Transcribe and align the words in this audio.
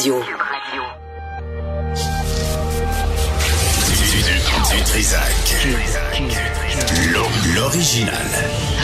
Radio. 0.00 0.14
Du, 3.86 4.76
du, 4.76 4.82
Trisac. 4.84 5.66
L'original. 7.54 8.14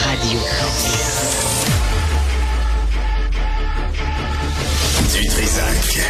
Radio. 0.05 0.39
Du 5.11 5.27
Trisac. 5.27 6.05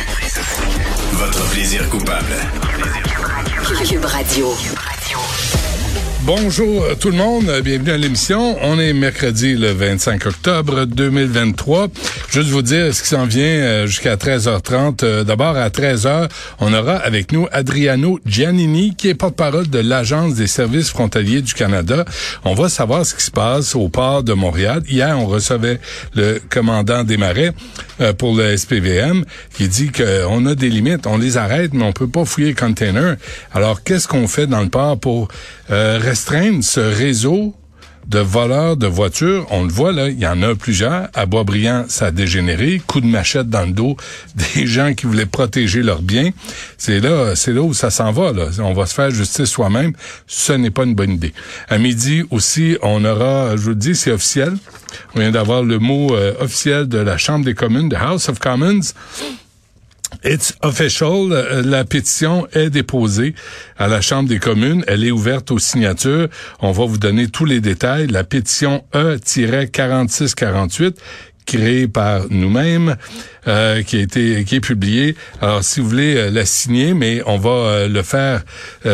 Votre 1.14 1.50
plaisir 1.52 1.88
coupable. 1.88 2.36
Cube 3.88 4.04
Radio. 4.04 4.54
Bonjour 6.24 6.84
tout 7.00 7.10
le 7.10 7.16
monde, 7.16 7.50
bienvenue 7.64 7.92
à 7.92 7.98
l'émission. 7.98 8.58
On 8.62 8.78
est 8.78 8.92
mercredi 8.92 9.56
le 9.56 9.72
25 9.72 10.26
octobre 10.26 10.84
2023. 10.84 11.88
Juste 12.38 12.50
vous 12.50 12.62
dire 12.62 12.94
ce 12.94 13.02
qui 13.02 13.08
s'en 13.08 13.26
vient 13.26 13.42
euh, 13.42 13.88
jusqu'à 13.88 14.16
13h30. 14.16 15.04
Euh, 15.04 15.24
d'abord 15.24 15.58
à 15.58 15.70
13h, 15.70 16.30
on 16.60 16.72
aura 16.72 16.96
avec 16.98 17.32
nous 17.32 17.48
Adriano 17.52 18.20
Giannini 18.28 18.94
qui 18.96 19.10
est 19.10 19.16
porte-parole 19.16 19.68
de 19.68 19.80
l'Agence 19.80 20.36
des 20.36 20.46
services 20.46 20.92
frontaliers 20.92 21.42
du 21.42 21.56
Canada. 21.56 22.06
On 22.46 22.54
va 22.54 22.70
savoir 22.70 23.08
ce 23.08 23.16
qui 23.16 23.24
se 23.24 23.32
passe 23.32 23.74
au 23.74 23.90
port 23.90 24.22
de 24.22 24.34
Montréal. 24.34 24.84
Hier, 24.88 25.18
on 25.18 25.26
recevait 25.26 25.80
le 26.14 26.40
commandant 26.48 27.04
des 27.04 27.18
marais 27.18 27.54
pour 28.20 28.36
le 28.36 28.56
SPVM 28.56 29.26
qui 29.56 29.68
dit 29.68 29.92
qu'on 29.92 30.46
a 30.46 30.54
des 30.54 30.70
limites, 30.70 31.08
on 31.08 31.18
les 31.18 31.38
arrête 31.38 31.74
mais 31.74 31.86
on 31.86 31.92
peut 31.92 32.08
pas 32.08 32.24
fouiller 32.24 32.50
les 32.50 32.54
containers. 32.54 33.16
Alors 33.52 33.82
qu'est-ce 33.82 34.08
qu'on 34.08 34.28
fait 34.28 34.46
dans 34.46 34.62
le 34.62 34.70
port 34.70 35.00
pour 35.00 35.28
restreindre 35.70 36.64
ce 36.64 36.82
réseau 36.82 37.56
de 38.08 38.20
voleurs 38.20 38.78
de 38.78 38.88
voitures. 38.88 39.46
On 39.52 39.64
le 39.64 39.70
voit 39.70 39.92
là, 39.92 40.08
il 40.10 40.20
y 40.20 40.28
en 40.28 40.42
a 40.42 40.56
plusieurs. 40.56 41.10
À 41.14 41.26
Boisbriand, 41.26 41.86
ça 41.88 42.08
a 42.08 42.12
dégénéré. 42.12 42.82
Coup 42.86 43.02
de 43.02 43.06
machette 43.06 43.50
dans 43.50 43.66
le 43.66 43.72
dos 43.72 43.98
des 44.56 44.66
gens 44.66 44.94
qui 44.94 45.06
voulaient 45.06 45.26
protéger 45.26 45.84
leurs 45.84 46.02
biens. 46.02 46.32
C'est 46.78 47.00
là, 47.00 47.36
c'est 47.36 47.54
là 47.54 47.62
où 47.62 47.74
ça 47.74 47.90
s'en 47.90 48.12
va. 48.12 48.32
On 48.60 48.74
va 48.74 48.86
se 48.86 48.94
faire 48.94 49.12
justice 49.12 49.46
soi-même. 49.46 49.94
Ce 50.26 50.54
n'est 50.54 50.72
pas 50.72 50.84
une 50.84 50.96
bonne 50.96 51.12
idée. 51.12 51.34
À 51.70 51.78
midi 51.78 52.24
aussi, 52.32 52.78
on 52.82 53.04
aura, 53.04 53.58
je 53.58 53.62
vous 53.62 53.70
le 53.70 53.76
dis, 53.76 53.96
c'est 53.96 54.12
officiel. 54.12 54.54
On 55.16 55.20
vient 55.20 55.32
d'avoir 55.32 55.64
le 55.64 55.80
mot 55.80 56.16
euh, 56.16 56.34
officiel 56.40 56.88
de 56.88 56.98
la 56.98 57.18
Chambre 57.18 57.44
des 57.44 57.54
communes, 57.54 57.90
de 57.90 57.96
House 57.96 58.30
of 58.30 58.40
Commons. 58.40 58.80
It's 60.24 60.54
official. 60.62 61.32
Euh, 61.32 61.62
la 61.64 61.86
pétition 61.86 62.48
est 62.54 62.70
déposée 62.70 63.36
à 63.78 63.88
la 63.88 64.02
Chambre 64.02 64.30
des 64.30 64.40
communes. 64.40 64.84
Elle 64.88 65.04
est 65.04 65.12
ouverte 65.12 65.52
aux 65.52 65.60
signatures. 65.60 66.28
On 66.60 66.72
va 66.72 66.86
vous 66.86 66.98
donner 66.98 67.28
tous 67.28 67.46
les 67.46 67.62
détails. 67.62 68.08
La 68.08 68.24
pétition 68.24 68.84
E-4648 68.96 70.96
créée 71.48 71.88
par 71.88 72.26
nous-mêmes, 72.30 72.96
euh, 73.48 73.82
qui 73.82 73.96
a 73.96 74.02
été 74.02 74.44
qui 74.44 74.56
est 74.56 74.60
publié. 74.60 75.16
Alors, 75.42 75.64
si 75.64 75.80
vous 75.80 75.88
voulez 75.88 76.18
euh, 76.18 76.30
la 76.30 76.44
signer, 76.46 76.94
mais 76.94 77.22
on 77.26 77.38
va 77.38 77.50
euh, 77.50 77.88
le 77.88 78.04
faire 78.04 78.44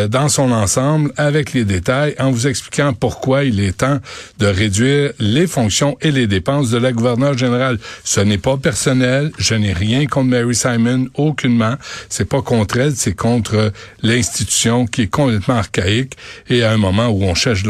dans 0.10 0.30
son 0.30 0.52
ensemble 0.52 1.12
avec 1.18 1.54
les 1.54 1.66
détails, 1.66 2.16
en 2.20 2.30
vous 2.30 2.46
expliquant 2.46 2.94
pourquoi 2.94 3.44
il 3.46 3.60
est 3.60 3.78
temps 3.78 4.00
de 4.38 4.46
réduire 4.46 5.12
les 5.20 5.48
fonctions 5.48 5.98
et 6.02 6.12
les 6.12 6.28
dépenses 6.28 6.70
de 6.70 6.78
la 6.78 6.92
gouverneure 6.92 7.36
générale. 7.36 7.80
Ce 8.04 8.20
n'est 8.22 8.38
pas 8.38 8.58
personnel. 8.58 9.32
Je 9.40 9.56
n'ai 9.56 9.74
rien 9.74 10.06
contre 10.06 10.30
Mary 10.30 10.56
Simon, 10.56 11.08
aucunement. 11.16 11.76
C'est 12.10 12.30
pas 12.30 12.42
contre 12.42 12.78
elle, 12.78 12.96
c'est 12.96 13.16
contre 13.16 13.72
l'institution 14.04 14.86
qui 14.86 15.04
est 15.04 15.08
complètement 15.08 15.56
archaïque 15.56 16.14
et 16.50 16.64
à 16.64 16.72
un 16.72 16.78
moment 16.78 17.08
où 17.08 17.24
on 17.24 17.34
cherche 17.34 17.64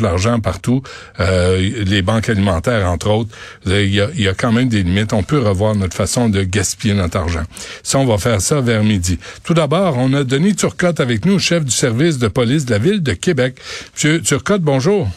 l'argent 0.00 0.40
partout, 0.40 0.82
les 1.18 2.02
banques 2.02 2.28
alimentaires 2.28 2.86
entre 2.88 3.10
autres, 3.10 3.30
il 3.66 3.94
y 3.94 4.00
a, 4.23 4.23
il 4.24 4.28
y 4.28 4.30
a 4.30 4.34
quand 4.34 4.52
même 4.52 4.68
des 4.70 4.82
limites. 4.82 5.12
On 5.12 5.22
peut 5.22 5.38
revoir 5.38 5.74
notre 5.74 5.94
façon 5.94 6.30
de 6.30 6.42
gaspiller 6.42 6.94
notre 6.94 7.18
argent. 7.18 7.42
Ça, 7.82 7.98
on 7.98 8.06
va 8.06 8.16
faire 8.16 8.40
ça 8.40 8.62
vers 8.62 8.82
midi. 8.82 9.18
Tout 9.42 9.52
d'abord, 9.52 9.98
on 9.98 10.14
a 10.14 10.24
Denis 10.24 10.56
Turcotte 10.56 10.98
avec 10.98 11.26
nous, 11.26 11.38
chef 11.38 11.62
du 11.62 11.70
service 11.70 12.16
de 12.16 12.28
police 12.28 12.64
de 12.64 12.70
la 12.70 12.78
ville 12.78 13.02
de 13.02 13.12
Québec. 13.12 13.58
Monsieur 13.94 14.22
Turcotte, 14.22 14.62
bonjour. 14.62 15.10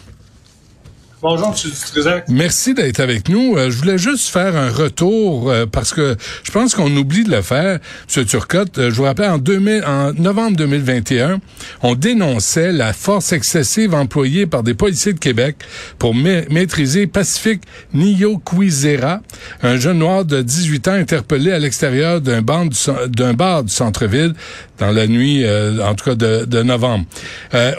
Bonjour, 1.20 1.48
M. 1.48 1.72
Dutrisac. 1.72 2.26
Merci 2.30 2.76
d'être 2.76 3.00
avec 3.00 3.28
nous. 3.28 3.58
Euh, 3.58 3.72
je 3.72 3.78
voulais 3.78 3.98
juste 3.98 4.30
faire 4.30 4.56
un 4.56 4.70
retour 4.70 5.50
euh, 5.50 5.66
parce 5.66 5.92
que 5.92 6.16
je 6.44 6.52
pense 6.52 6.76
qu'on 6.76 6.96
oublie 6.96 7.24
de 7.24 7.32
le 7.32 7.42
faire, 7.42 7.80
M. 8.16 8.26
Turcotte. 8.26 8.78
Euh, 8.78 8.92
je 8.92 8.96
vous 8.96 9.04
rappelle, 9.04 9.32
en, 9.32 9.40
2000, 9.40 9.84
en 9.84 10.14
novembre 10.14 10.58
2021, 10.58 11.40
on 11.82 11.96
dénonçait 11.96 12.72
la 12.72 12.94
force 12.94 13.34
excessive 13.34 13.96
employée 13.96 14.46
par 14.46 14.62
des 14.62 14.76
policiers 14.76 15.14
de 15.14 15.18
Québec 15.18 15.56
pour 15.98 16.14
maîtriser 16.14 17.08
Pacifique 17.08 17.64
Niyokwizera, 17.96 19.22
un 19.64 19.78
jeune 19.78 19.98
noir 19.98 20.24
de 20.24 20.44
18 20.44 20.88
ans 20.88 20.94
interpellé 20.94 21.52
à 21.52 21.58
l'extérieur 21.58 22.22
d'un 22.22 22.44
bar 22.44 23.64
du, 23.64 23.72
centre-ville 23.72 24.36
dans 24.78 24.92
la 24.92 25.08
nuit, 25.08 25.44
en 25.82 25.96
tout 25.96 26.06
cas 26.06 26.16
de, 26.16 26.46
de 26.46 26.62
novembre. 26.62 27.06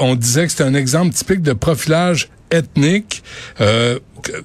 on 0.01 0.17
disait 0.17 0.47
que 0.47 0.51
c'était 0.51 0.65
un 0.65 0.75
exemple 0.75 1.15
typique 1.15 1.43
de 1.43 1.53
profilage 1.53 2.29
ethnique. 2.51 3.23
Euh, 3.61 3.99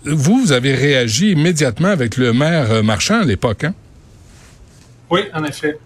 vous, 0.05 0.41
vous 0.41 0.51
avez 0.51 0.75
réagi 0.75 1.31
immédiatement 1.31 1.89
avec 1.89 2.17
le 2.17 2.33
maire 2.33 2.71
euh, 2.71 2.83
Marchand 2.83 3.21
à 3.21 3.25
l'époque, 3.25 3.63
hein? 3.63 3.73
Oui, 5.09 5.21
en 5.33 5.43
effet. 5.43 5.77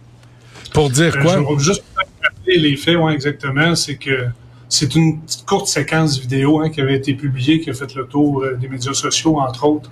Pour 0.73 0.89
dire 0.89 1.16
euh, 1.17 1.22
quoi? 1.22 1.57
Je 1.57 1.63
juste 1.63 1.83
rappeler 1.95 2.57
les 2.57 2.75
faits, 2.75 2.97
ouais, 2.97 3.13
exactement. 3.13 3.75
C'est 3.75 3.95
que 3.95 4.28
c'est 4.69 4.95
une 4.95 5.19
courte 5.45 5.67
séquence 5.67 6.19
vidéo 6.19 6.59
hein, 6.59 6.69
qui 6.69 6.81
avait 6.81 6.95
été 6.95 7.13
publiée, 7.13 7.59
qui 7.59 7.69
a 7.69 7.73
fait 7.73 7.94
le 7.95 8.05
tour 8.05 8.45
des 8.59 8.67
médias 8.67 8.94
sociaux, 8.94 9.39
entre 9.39 9.66
autres. 9.66 9.89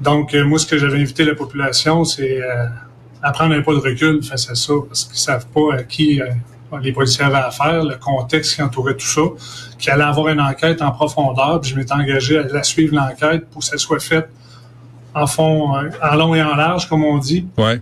Donc, 0.00 0.34
moi, 0.34 0.58
ce 0.58 0.66
que 0.66 0.76
j'avais 0.76 1.00
invité 1.00 1.24
la 1.24 1.34
population, 1.34 2.04
c'est 2.04 2.40
à 3.22 3.32
prendre 3.32 3.54
un 3.54 3.62
pas 3.62 3.72
de 3.72 3.78
recul 3.78 4.22
face 4.22 4.50
à 4.50 4.54
ça, 4.54 4.74
parce 4.86 5.04
qu'ils 5.04 5.18
savent 5.18 5.46
pas 5.46 5.76
à 5.76 5.82
qui 5.82 6.20
les 6.82 6.92
policiers 6.92 7.24
avaient 7.24 7.36
à 7.36 7.50
faire, 7.50 7.84
le 7.84 7.96
contexte 7.96 8.56
qui 8.56 8.62
entourait 8.62 8.96
tout 8.96 9.06
ça, 9.06 9.22
qu'il 9.78 9.90
allait 9.90 10.04
avoir 10.04 10.28
une 10.28 10.40
enquête 10.40 10.82
en 10.82 10.90
profondeur, 10.90 11.60
puis 11.60 11.70
je 11.70 11.76
m'étais 11.76 11.92
engagé 11.92 12.38
à 12.38 12.42
la 12.42 12.62
suivre 12.62 12.94
l'enquête 12.94 13.48
pour 13.50 13.60
que 13.60 13.66
ça 13.66 13.78
soit 13.78 14.00
fait 14.00 14.28
en 15.14 15.26
fond, 15.26 15.76
euh, 15.76 15.90
en 16.02 16.16
long 16.16 16.34
et 16.34 16.42
en 16.42 16.56
large, 16.56 16.88
comme 16.88 17.04
on 17.04 17.18
dit. 17.18 17.46
Ouais. 17.56 17.80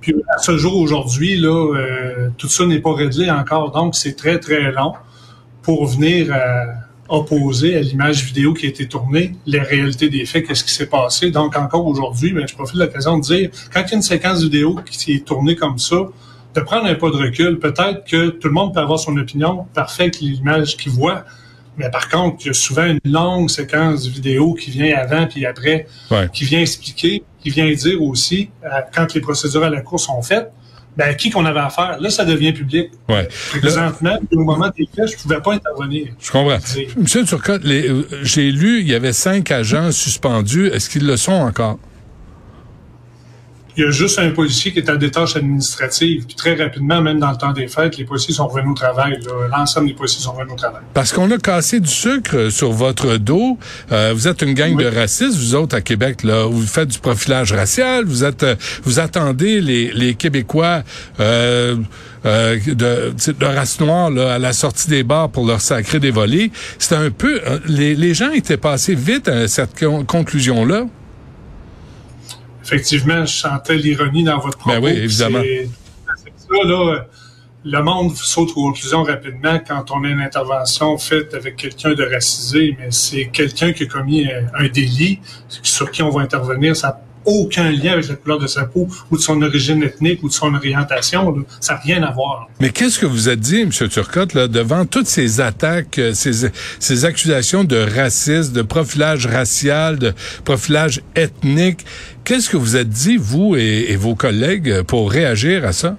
Puis 0.00 0.14
à 0.34 0.38
ce 0.38 0.56
jour 0.56 0.76
aujourd'hui, 0.76 1.36
là, 1.36 1.74
euh, 1.74 2.28
tout 2.36 2.48
ça 2.48 2.66
n'est 2.66 2.80
pas 2.80 2.94
réglé 2.94 3.30
encore, 3.30 3.72
donc 3.72 3.94
c'est 3.94 4.14
très 4.14 4.38
très 4.38 4.72
long 4.72 4.94
pour 5.62 5.86
venir 5.86 6.32
euh, 6.32 6.64
opposer 7.08 7.76
à 7.76 7.80
l'image 7.80 8.24
vidéo 8.24 8.52
qui 8.54 8.66
a 8.66 8.68
été 8.68 8.86
tournée 8.86 9.34
les 9.46 9.60
réalités 9.60 10.08
des 10.08 10.26
faits, 10.26 10.46
qu'est-ce 10.46 10.64
qui 10.64 10.72
s'est 10.72 10.86
passé. 10.86 11.30
Donc 11.30 11.56
encore 11.56 11.86
aujourd'hui, 11.86 12.32
ben, 12.32 12.46
je 12.46 12.54
profite 12.54 12.76
de 12.76 12.84
l'occasion 12.84 13.18
de 13.18 13.22
dire, 13.22 13.50
quand 13.72 13.82
il 13.82 13.90
y 13.90 13.92
a 13.92 13.96
une 13.96 14.02
séquence 14.02 14.42
vidéo 14.42 14.80
qui 14.88 15.14
est 15.14 15.24
tournée 15.24 15.56
comme 15.56 15.78
ça, 15.78 15.96
de 16.60 16.64
prendre 16.64 16.86
un 16.86 16.94
pas 16.94 17.10
de 17.10 17.16
recul. 17.16 17.58
Peut-être 17.58 18.04
que 18.04 18.28
tout 18.30 18.48
le 18.48 18.54
monde 18.54 18.74
peut 18.74 18.80
avoir 18.80 18.98
son 18.98 19.16
opinion 19.16 19.66
parfaite, 19.74 20.20
l'image 20.20 20.76
qu'il 20.76 20.92
voit. 20.92 21.24
Mais 21.78 21.90
par 21.90 22.08
contre, 22.08 22.38
il 22.40 22.46
y 22.46 22.50
a 22.50 22.54
souvent 22.54 22.86
une 22.86 23.00
longue 23.04 23.50
séquence 23.50 24.06
vidéo 24.06 24.54
qui 24.54 24.70
vient 24.70 24.96
avant 24.96 25.26
puis 25.26 25.44
après, 25.44 25.86
qui 26.32 26.44
vient 26.44 26.60
expliquer, 26.60 27.22
qui 27.42 27.50
vient 27.50 27.70
dire 27.70 28.02
aussi, 28.02 28.50
euh, 28.64 28.68
quand 28.94 29.12
les 29.14 29.20
procédures 29.20 29.62
à 29.62 29.70
la 29.70 29.82
cour 29.82 30.00
sont 30.00 30.22
faites, 30.22 30.50
ben, 30.96 31.14
qui 31.14 31.28
qu'on 31.28 31.44
avait 31.44 31.60
affaire. 31.60 31.98
Là, 32.00 32.08
ça 32.08 32.24
devient 32.24 32.54
public. 32.54 32.90
Ouais. 33.06 33.28
Présentement, 33.60 34.18
au 34.32 34.40
moment 34.40 34.70
des 34.74 34.88
faits, 34.96 35.10
je 35.10 35.16
pouvais 35.18 35.42
pas 35.42 35.52
intervenir. 35.52 36.08
Je 36.18 36.30
comprends. 36.30 36.56
Monsieur 36.96 37.24
Turcotte, 37.24 37.66
euh, 37.66 38.04
j'ai 38.22 38.50
lu, 38.50 38.80
il 38.80 38.88
y 38.88 38.94
avait 38.94 39.12
cinq 39.12 39.50
agents 39.50 39.92
suspendus. 39.92 40.68
Est-ce 40.68 40.88
qu'ils 40.88 41.06
le 41.06 41.18
sont 41.18 41.32
encore? 41.32 41.78
Il 43.76 43.84
y 43.84 43.86
a 43.86 43.90
juste 43.90 44.18
un 44.18 44.30
policier 44.30 44.72
qui 44.72 44.78
est 44.78 44.88
à 44.88 44.96
des 44.96 45.10
tâches 45.10 45.36
administratives. 45.36 46.24
Puis 46.24 46.34
très 46.34 46.54
rapidement, 46.54 47.02
même 47.02 47.18
dans 47.18 47.30
le 47.30 47.36
temps 47.36 47.52
des 47.52 47.68
fêtes, 47.68 47.98
les 47.98 48.04
policiers 48.04 48.32
sont 48.32 48.46
revenus 48.46 48.70
au 48.70 48.74
travail. 48.74 49.18
L'ensemble 49.50 49.88
des 49.88 49.94
policiers 49.94 50.22
sont 50.22 50.32
revenus 50.32 50.54
au 50.54 50.56
travail. 50.56 50.80
Parce 50.94 51.12
qu'on 51.12 51.30
a 51.30 51.36
cassé 51.36 51.80
du 51.80 51.90
sucre 51.90 52.48
sur 52.48 52.72
votre 52.72 53.18
dos. 53.18 53.58
Euh, 53.92 54.12
vous 54.14 54.28
êtes 54.28 54.40
une 54.40 54.54
gang 54.54 54.74
de 54.76 54.86
racistes, 54.86 55.36
vous 55.36 55.54
autres 55.54 55.76
à 55.76 55.82
Québec. 55.82 56.22
Là, 56.22 56.46
vous 56.46 56.66
faites 56.66 56.88
du 56.88 56.98
profilage 56.98 57.52
racial. 57.52 58.04
Vous 58.06 58.24
êtes, 58.24 58.44
euh, 58.44 58.56
vous 58.84 58.98
attendez 58.98 59.60
les, 59.60 59.92
les 59.92 60.14
Québécois. 60.14 60.82
Euh, 61.20 61.76
euh, 62.24 62.58
de, 62.66 63.14
de 63.32 63.44
race 63.44 63.78
noire 63.78 64.10
là, 64.10 64.34
à 64.34 64.38
la 64.38 64.52
sortie 64.52 64.88
des 64.88 65.04
bars 65.04 65.28
pour 65.28 65.46
leur 65.46 65.60
sacrer 65.60 66.00
des 66.00 66.10
volets. 66.10 66.50
C'était 66.78 66.96
un 66.96 67.10
peu... 67.10 67.40
Les, 67.68 67.94
les 67.94 68.14
gens 68.14 68.32
étaient 68.32 68.56
passés 68.56 68.94
vite 68.94 69.28
à 69.28 69.46
cette 69.46 69.84
conclusion-là 70.06 70.86
effectivement, 72.66 73.24
je 73.24 73.32
sentais 73.32 73.76
l'ironie 73.76 74.24
dans 74.24 74.38
votre 74.38 74.58
propos. 74.58 74.80
Ben 74.80 74.84
oui, 74.84 74.90
évidemment. 74.90 75.40
C'est 75.42 76.32
ça, 76.36 76.64
là. 76.64 77.06
Le 77.68 77.82
monde 77.82 78.14
saute 78.14 78.50
aux 78.50 78.66
conclusions 78.66 79.02
rapidement 79.02 79.58
quand 79.66 79.90
on 79.90 80.04
a 80.04 80.08
une 80.08 80.20
intervention 80.20 80.96
faite 80.98 81.34
avec 81.34 81.56
quelqu'un 81.56 81.94
de 81.94 82.04
racisé, 82.04 82.76
mais 82.78 82.92
c'est 82.92 83.26
quelqu'un 83.26 83.72
qui 83.72 83.84
a 83.84 83.86
commis 83.86 84.28
un, 84.54 84.68
délit 84.68 85.18
sur 85.48 85.90
qui 85.90 86.02
on 86.02 86.10
va 86.10 86.20
intervenir. 86.20 86.76
Ça 86.76 87.00
aucun 87.26 87.70
lien 87.70 87.92
avec 87.92 88.08
la 88.08 88.14
couleur 88.14 88.38
de 88.38 88.46
sa 88.46 88.64
peau 88.64 88.88
ou 89.10 89.16
de 89.16 89.22
son 89.22 89.42
origine 89.42 89.82
ethnique 89.82 90.22
ou 90.22 90.28
de 90.28 90.32
son 90.32 90.54
orientation. 90.54 91.30
là. 91.30 91.42
Ça 91.60 91.74
n'a 91.74 91.80
rien 91.80 92.02
à 92.02 92.10
voir. 92.12 92.48
Mais 92.60 92.70
qu'est-ce 92.70 92.98
que 92.98 93.06
vous 93.06 93.28
êtes 93.28 93.40
dit, 93.40 93.60
M. 93.60 93.70
Turcotte, 93.70 94.34
là, 94.34 94.48
devant 94.48 94.86
toutes 94.86 95.06
ces 95.06 95.40
attaques, 95.40 95.98
euh, 95.98 96.14
ces, 96.14 96.50
ces 96.78 97.04
accusations 97.04 97.64
de 97.64 97.76
racisme, 97.76 98.52
de 98.52 98.62
profilage 98.62 99.26
racial, 99.26 99.98
de 99.98 100.14
profilage 100.44 101.02
ethnique? 101.14 101.84
Qu'est-ce 102.24 102.48
que 102.48 102.56
vous 102.56 102.76
êtes 102.76 102.88
dit, 102.88 103.16
vous 103.16 103.56
et, 103.56 103.86
et 103.88 103.96
vos 103.96 104.14
collègues, 104.14 104.82
pour 104.82 105.10
réagir 105.10 105.64
à 105.64 105.72
ça? 105.72 105.96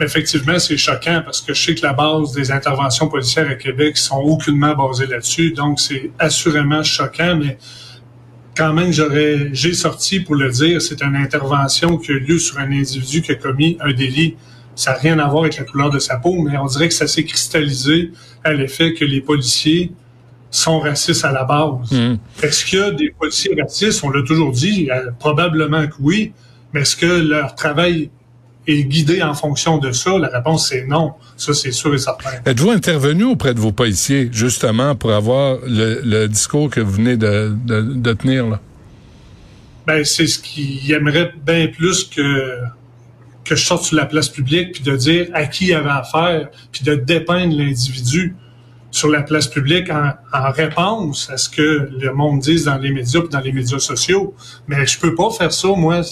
Effectivement, 0.00 0.58
c'est 0.58 0.76
choquant 0.76 1.22
parce 1.24 1.40
que 1.40 1.54
je 1.54 1.62
sais 1.62 1.74
que 1.74 1.82
la 1.86 1.92
base 1.92 2.32
des 2.32 2.50
interventions 2.50 3.08
policières 3.08 3.48
à 3.48 3.54
Québec 3.54 3.96
sont 3.96 4.16
aucunement 4.16 4.74
basées 4.74 5.06
là-dessus. 5.06 5.52
Donc, 5.52 5.78
c'est 5.78 6.10
assurément 6.18 6.82
choquant, 6.82 7.36
mais 7.36 7.58
quand 8.56 8.72
même, 8.72 8.92
j'aurais, 8.92 9.50
j'ai 9.52 9.72
sorti 9.72 10.20
pour 10.20 10.34
le 10.34 10.50
dire, 10.50 10.80
c'est 10.82 11.02
une 11.02 11.16
intervention 11.16 11.96
qui 11.96 12.12
a 12.12 12.14
eu 12.14 12.20
lieu 12.20 12.38
sur 12.38 12.58
un 12.58 12.70
individu 12.70 13.22
qui 13.22 13.32
a 13.32 13.34
commis 13.34 13.76
un 13.80 13.92
délit. 13.92 14.36
Ça 14.74 14.92
n'a 14.92 14.98
rien 14.98 15.18
à 15.18 15.28
voir 15.28 15.44
avec 15.44 15.56
la 15.58 15.64
couleur 15.64 15.90
de 15.90 15.98
sa 15.98 16.16
peau, 16.16 16.42
mais 16.42 16.56
on 16.56 16.66
dirait 16.66 16.88
que 16.88 16.94
ça 16.94 17.06
s'est 17.06 17.24
cristallisé 17.24 18.10
à 18.44 18.52
l'effet 18.52 18.94
que 18.94 19.04
les 19.04 19.20
policiers 19.20 19.92
sont 20.50 20.80
racistes 20.80 21.24
à 21.24 21.32
la 21.32 21.44
base. 21.44 21.90
Mm. 21.90 22.16
Est-ce 22.42 22.64
qu'il 22.64 22.78
y 22.78 22.82
a 22.82 22.90
des 22.90 23.10
policiers 23.18 23.54
racistes? 23.58 24.02
On 24.04 24.10
l'a 24.10 24.22
toujours 24.22 24.52
dit, 24.52 24.90
euh, 24.90 25.10
probablement 25.18 25.86
que 25.86 25.94
oui, 26.00 26.32
mais 26.72 26.82
est-ce 26.82 26.96
que 26.96 27.06
leur 27.06 27.54
travail 27.54 28.10
est 28.66 28.84
guidé 28.84 29.22
en 29.22 29.34
fonction 29.34 29.78
de 29.78 29.92
ça? 29.92 30.18
La 30.18 30.28
réponse, 30.28 30.68
c'est 30.68 30.86
non. 30.86 31.12
Ça, 31.36 31.54
c'est 31.54 31.72
sûr 31.72 31.94
et 31.94 31.98
certain. 31.98 32.30
Êtes-vous 32.46 32.70
intervenu 32.70 33.24
auprès 33.24 33.54
de 33.54 33.60
vos 33.60 33.72
policiers, 33.72 34.28
justement, 34.32 34.94
pour 34.94 35.12
avoir 35.12 35.58
le, 35.66 36.00
le 36.04 36.28
discours 36.28 36.70
que 36.70 36.80
vous 36.80 36.92
venez 36.92 37.16
de, 37.16 37.54
de, 37.64 37.80
de 37.80 38.12
tenir, 38.12 38.48
là? 38.48 38.60
Ben, 39.86 40.04
c'est 40.04 40.28
ce 40.28 40.38
qu'ils 40.38 40.92
aimeraient 40.92 41.32
bien 41.44 41.66
plus 41.66 42.04
que 42.04 42.58
que 43.44 43.56
je 43.56 43.64
sorte 43.64 43.82
sur 43.82 43.96
la 43.96 44.06
place 44.06 44.28
publique 44.28 44.74
puis 44.74 44.84
de 44.84 44.96
dire 44.96 45.26
à 45.34 45.46
qui 45.46 45.64
il 45.64 45.70
y 45.70 45.74
avait 45.74 45.90
affaire 45.90 46.48
puis 46.70 46.84
de 46.84 46.94
dépeindre 46.94 47.56
l'individu 47.56 48.36
sur 48.92 49.08
la 49.08 49.22
place 49.22 49.48
publique 49.48 49.90
en, 49.90 50.12
en 50.32 50.52
réponse 50.52 51.28
à 51.30 51.36
ce 51.36 51.50
que 51.50 51.90
le 51.98 52.12
monde 52.12 52.38
dise 52.38 52.66
dans 52.66 52.76
les 52.78 52.92
médias 52.92 53.20
puis 53.20 53.30
dans 53.30 53.40
les 53.40 53.50
médias 53.50 53.80
sociaux. 53.80 54.34
Mais 54.68 54.86
je 54.86 55.00
peux 55.00 55.14
pas 55.16 55.30
faire 55.30 55.52
ça, 55.52 55.68
moi. 55.76 56.02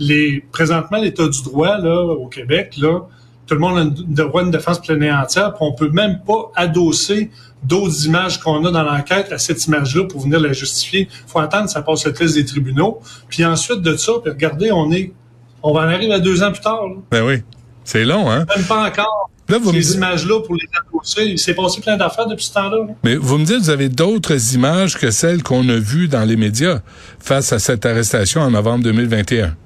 Les, 0.00 0.42
présentement, 0.50 0.98
l'état 0.98 1.28
du 1.28 1.42
droit, 1.44 1.78
là, 1.78 2.02
au 2.02 2.26
Québec, 2.26 2.74
là, 2.78 3.00
tout 3.46 3.54
le 3.54 3.60
monde 3.60 3.78
a 3.78 3.82
une- 3.82 3.94
droit 4.14 4.40
à 4.40 4.44
une 4.44 4.50
défense 4.50 4.80
pleine 4.80 5.02
et 5.02 5.12
entière, 5.12 5.52
puis 5.54 5.58
on 5.62 5.72
peut 5.72 5.90
même 5.90 6.20
pas 6.26 6.50
adosser 6.56 7.30
d'autres 7.62 8.06
images 8.06 8.40
qu'on 8.40 8.64
a 8.64 8.70
dans 8.70 8.82
l'enquête 8.82 9.30
à 9.32 9.38
cette 9.38 9.64
image-là 9.66 10.04
pour 10.04 10.22
venir 10.22 10.40
la 10.40 10.52
justifier. 10.52 11.08
faut 11.26 11.38
attendre 11.40 11.66
que 11.66 11.70
ça 11.70 11.82
passe 11.82 12.04
le 12.06 12.12
test 12.14 12.34
des 12.34 12.44
tribunaux. 12.46 13.00
Puis 13.28 13.44
ensuite 13.44 13.82
de 13.82 13.96
ça, 13.96 14.12
puis 14.22 14.30
regardez, 14.32 14.72
on 14.72 14.90
est, 14.90 15.12
on 15.62 15.74
va 15.74 15.80
en 15.80 15.88
arriver 15.88 16.14
à 16.14 16.20
deux 16.20 16.42
ans 16.42 16.50
plus 16.52 16.62
tard. 16.62 16.82
là. 16.86 16.94
Ben 17.10 17.22
oui. 17.26 17.42
C'est 17.84 18.04
long, 18.04 18.30
hein? 18.30 18.46
Même 18.56 18.64
pas 18.66 18.86
encore. 18.88 19.30
Là, 19.48 19.58
vous 19.58 19.72
me 19.72 19.80
Ces 19.82 19.96
images-là 19.96 20.40
pour 20.42 20.54
les 20.54 20.68
adosser. 20.94 21.24
Il 21.24 21.38
s'est 21.38 21.54
passé 21.54 21.80
plein 21.80 21.96
d'affaires 21.96 22.26
depuis 22.28 22.44
ce 22.44 22.54
temps-là. 22.54 22.78
là. 22.86 22.94
Mais 23.02 23.16
vous 23.16 23.36
me 23.36 23.44
dites, 23.44 23.58
vous 23.58 23.70
avez 23.70 23.88
d'autres 23.88 24.54
images 24.54 24.96
que 24.96 25.10
celles 25.10 25.42
qu'on 25.42 25.68
a 25.68 25.76
vues 25.76 26.06
dans 26.08 26.24
les 26.24 26.36
médias 26.36 26.80
face 27.18 27.52
à 27.52 27.58
cette 27.58 27.84
arrestation 27.84 28.40
en 28.42 28.50
novembre 28.52 28.84
2021. 28.84 29.56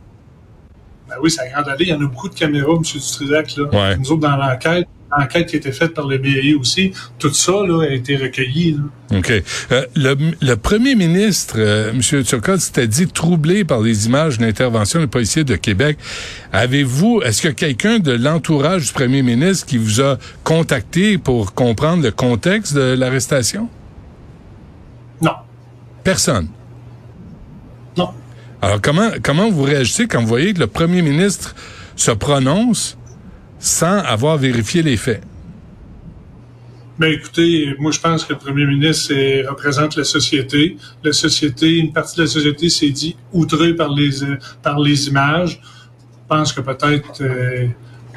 Ben 1.14 1.20
oui, 1.22 1.30
c'est 1.30 1.42
à 1.42 1.48
grande 1.48 1.68
allée. 1.68 1.84
Il 1.84 1.90
y 1.90 1.92
en 1.92 2.00
a 2.00 2.06
beaucoup 2.06 2.28
de 2.28 2.34
caméras, 2.34 2.72
M. 2.74 2.82
Dutrisac. 2.82 3.56
Là. 3.56 3.64
Ouais. 3.72 3.96
Nous 3.96 4.10
autres, 4.10 4.20
dans 4.20 4.36
l'enquête, 4.36 4.88
l'enquête 5.16 5.46
qui 5.48 5.56
a 5.56 5.58
été 5.58 5.70
faite 5.70 5.94
par 5.94 6.08
le 6.08 6.18
BAI 6.18 6.54
aussi, 6.58 6.92
tout 7.18 7.32
ça 7.32 7.52
là, 7.52 7.82
a 7.84 7.88
été 7.92 8.16
recueilli. 8.16 8.72
Là. 8.72 9.18
OK. 9.18 9.30
Euh, 9.70 9.86
le, 9.94 10.16
le 10.40 10.54
premier 10.56 10.96
ministre, 10.96 11.56
euh, 11.58 11.92
M. 11.92 12.24
Turcotte, 12.24 12.60
s'était 12.60 12.88
dit 12.88 13.06
troublé 13.06 13.64
par 13.64 13.80
les 13.80 14.06
images 14.06 14.38
de 14.38 14.44
l'intervention 14.44 14.98
des 15.00 15.06
policiers 15.06 15.44
de 15.44 15.54
Québec. 15.56 15.98
Avez-vous, 16.52 17.22
est-ce 17.22 17.42
que 17.42 17.48
quelqu'un 17.48 18.00
de 18.00 18.12
l'entourage 18.12 18.86
du 18.86 18.92
premier 18.92 19.22
ministre 19.22 19.66
qui 19.66 19.78
vous 19.78 20.00
a 20.00 20.18
contacté 20.42 21.18
pour 21.18 21.54
comprendre 21.54 22.02
le 22.02 22.10
contexte 22.10 22.74
de 22.74 22.94
l'arrestation? 22.94 23.68
Non. 25.20 25.32
Personne. 26.02 26.48
Alors, 28.64 28.80
comment, 28.80 29.10
comment 29.22 29.50
vous 29.50 29.62
réagissez 29.64 30.06
quand 30.08 30.20
vous 30.20 30.26
voyez 30.26 30.54
que 30.54 30.60
le 30.60 30.66
premier 30.66 31.02
ministre 31.02 31.54
se 31.96 32.10
prononce 32.10 32.96
sans 33.58 33.98
avoir 33.98 34.38
vérifié 34.38 34.82
les 34.82 34.96
faits? 34.96 35.22
Ben 36.98 37.12
écoutez, 37.12 37.74
moi 37.80 37.90
je 37.90 37.98
pense 38.00 38.24
que 38.24 38.32
le 38.34 38.38
premier 38.38 38.64
ministre 38.66 39.12
représente 39.50 39.96
la 39.96 40.04
société. 40.04 40.76
La 41.02 41.12
société, 41.12 41.76
une 41.76 41.92
partie 41.92 42.16
de 42.16 42.22
la 42.22 42.28
société 42.28 42.68
s'est 42.68 42.90
dit 42.90 43.16
outrée 43.32 43.74
par 43.74 43.90
les 43.92 44.10
par 44.62 44.78
les 44.78 45.08
images. 45.08 45.60
Je 45.60 46.28
pense 46.28 46.52
que 46.52 46.60
peut-être 46.60 47.20
euh, 47.20 47.66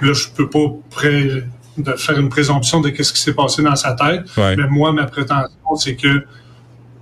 là 0.01 0.13
je 0.13 0.27
peux 0.35 0.47
pas 0.49 0.67
pré- 0.91 1.43
de 1.77 1.91
faire 1.93 2.19
une 2.19 2.29
présomption 2.29 2.79
de 2.79 2.89
qu'est-ce 2.89 3.11
qui 3.13 3.19
s'est 3.21 3.33
passé 3.33 3.63
dans 3.63 3.75
sa 3.75 3.93
tête. 3.93 4.25
Ouais. 4.37 4.55
Mais 4.55 4.67
moi 4.69 4.93
ma 4.93 5.05
prétention 5.07 5.75
c'est 5.75 5.95
que 5.95 6.23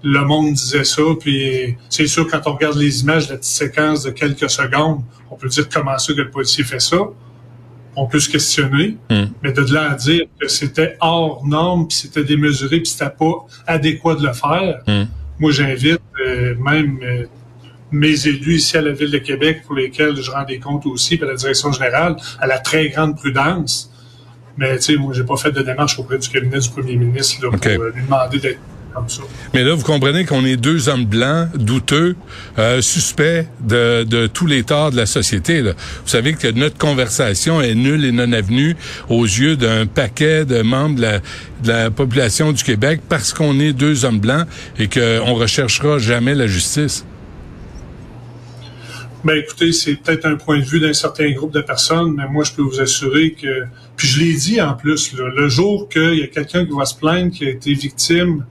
le 0.07 0.23
monde 0.23 0.53
disait 0.53 0.83
ça, 0.83 1.01
puis 1.19 1.75
c'est 1.89 2.05
sûr 2.05 2.27
quand 2.29 2.41
on 2.45 2.53
regarde 2.53 2.77
les 2.77 3.01
images, 3.01 3.27
la 3.29 3.37
petite 3.37 3.51
séquence 3.51 4.03
de 4.03 4.11
quelques 4.11 4.49
secondes, 4.49 5.01
on 5.31 5.35
peut 5.35 5.49
dire 5.49 5.67
comment 5.67 5.97
ça 5.97 6.13
que 6.13 6.21
le 6.21 6.29
policier 6.29 6.63
fait 6.63 6.79
ça. 6.79 6.97
On 7.95 8.05
peut 8.07 8.19
se 8.19 8.29
questionner, 8.29 8.97
Hmm. 9.09 9.25
mais 9.41 9.51
de 9.51 9.61
là 9.73 9.91
à 9.91 9.95
dire 9.95 10.23
que 10.39 10.47
c'était 10.47 10.95
hors 11.01 11.45
norme, 11.47 11.87
puis 11.87 11.97
c'était 11.97 12.23
démesuré, 12.23 12.77
puis 12.81 12.85
c'était 12.87 13.09
pas 13.09 13.47
adéquat 13.65 14.15
de 14.15 14.27
le 14.27 14.33
faire, 14.33 14.81
Hmm. 14.87 15.05
moi 15.39 15.51
j'invite 15.51 16.01
euh, 16.25 16.53
même 16.55 16.99
euh, 17.01 17.25
mes 17.91 18.27
élus 18.27 18.57
ici 18.57 18.77
à 18.77 18.81
la 18.81 18.91
Ville 18.91 19.11
de 19.11 19.17
Québec, 19.17 19.63
pour 19.65 19.75
lesquels 19.75 20.15
je 20.21 20.29
rends 20.29 20.43
des 20.43 20.59
comptes 20.59 20.85
aussi, 20.85 21.17
puis 21.17 21.25
à 21.25 21.31
la 21.31 21.35
direction 21.37 21.71
générale, 21.71 22.15
à 22.39 22.45
la 22.45 22.59
très 22.59 22.89
grande 22.89 23.15
prudence. 23.17 23.91
Mais 24.57 24.75
tu 24.77 24.81
sais, 24.83 24.95
moi 24.97 25.13
j'ai 25.13 25.23
pas 25.23 25.35
fait 25.37 25.51
de 25.51 25.61
démarche 25.63 25.97
auprès 25.97 26.17
du 26.19 26.29
cabinet 26.29 26.59
du 26.59 26.69
premier 26.69 26.95
ministre 26.95 27.43
là, 27.43 27.49
pour 27.51 27.65
euh, 27.65 27.91
lui 27.95 28.03
demander 28.03 28.39
d'être 28.39 28.59
comme 28.95 29.09
ça. 29.09 29.21
Mais 29.53 29.63
là, 29.63 29.73
vous 29.73 29.83
comprenez 29.83 30.25
qu'on 30.25 30.45
est 30.45 30.55
deux 30.57 30.89
hommes 30.89 31.05
blancs, 31.05 31.49
douteux, 31.55 32.15
euh, 32.57 32.81
suspects 32.81 33.47
de, 33.61 34.03
de 34.03 34.27
tous 34.27 34.47
les 34.47 34.63
torts 34.63 34.91
de 34.91 34.95
la 34.95 35.05
société. 35.05 35.61
Là. 35.61 35.71
Vous 35.71 36.09
savez 36.09 36.33
que 36.33 36.49
notre 36.51 36.77
conversation 36.77 37.61
est 37.61 37.75
nulle 37.75 38.05
et 38.05 38.11
non 38.11 38.31
avenue 38.31 38.75
aux 39.09 39.25
yeux 39.25 39.57
d'un 39.57 39.85
paquet 39.85 40.45
de 40.45 40.61
membres 40.61 40.95
de 40.95 41.01
la, 41.01 41.19
de 41.19 41.67
la 41.67 41.91
population 41.91 42.51
du 42.51 42.63
Québec 42.63 43.01
parce 43.07 43.33
qu'on 43.33 43.59
est 43.59 43.73
deux 43.73 44.05
hommes 44.05 44.19
blancs 44.19 44.47
et 44.79 44.87
qu'on 44.87 45.35
recherchera 45.35 45.99
jamais 45.99 46.35
la 46.35 46.47
justice. 46.47 47.05
Ben 49.25 49.37
écoutez, 49.37 49.71
c'est 49.71 49.95
peut-être 49.95 50.27
un 50.27 50.35
point 50.35 50.59
de 50.59 50.63
vue 50.63 50.79
d'un 50.79 50.93
certain 50.93 51.31
groupe 51.31 51.51
de 51.51 51.61
personnes, 51.61 52.13
mais 52.15 52.27
moi 52.27 52.43
je 52.43 52.51
peux 52.51 52.61
vous 52.61 52.79
assurer 52.79 53.31
que, 53.31 53.63
puis 53.97 54.07
je 54.07 54.19
l'ai 54.19 54.33
dit 54.35 54.61
en 54.61 54.75
plus, 54.75 55.13
là, 55.13 55.27
le 55.35 55.49
jour 55.49 55.89
qu'il 55.89 56.19
y 56.19 56.21
a 56.21 56.27
quelqu'un 56.27 56.63
qui 56.63 56.73
va 56.77 56.85
se 56.85 56.93
plaindre 56.93 57.31
qui 57.31 57.43
a 57.47 57.49
été 57.49 57.73
victime 57.73 58.45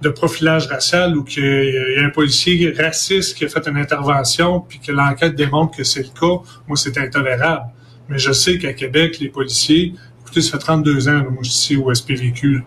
de 0.00 0.08
profilage 0.08 0.66
racial 0.66 1.16
ou 1.16 1.24
qu'il 1.24 1.44
y 1.44 2.00
a 2.00 2.04
un 2.04 2.10
policier 2.10 2.72
raciste 2.76 3.36
qui 3.36 3.44
a 3.44 3.48
fait 3.48 3.66
une 3.68 3.76
intervention 3.76 4.60
puis 4.60 4.80
que 4.80 4.92
l'enquête 4.92 5.34
démontre 5.34 5.76
que 5.76 5.84
c'est 5.84 6.02
le 6.02 6.08
cas, 6.08 6.42
moi 6.66 6.76
c'est 6.76 6.96
intolérable. 6.98 7.66
Mais 8.08 8.18
je 8.18 8.32
sais 8.32 8.58
qu'à 8.58 8.72
Québec, 8.72 9.18
les 9.20 9.28
policiers, 9.28 9.94
écoutez, 10.22 10.40
ça 10.40 10.52
fait 10.52 10.58
32 10.58 11.08
ans, 11.08 11.24
moi 11.30 11.42
je 11.42 11.50
suis 11.50 11.74
ici 11.74 11.76
au 11.76 11.94
SPVQ. 11.94 12.64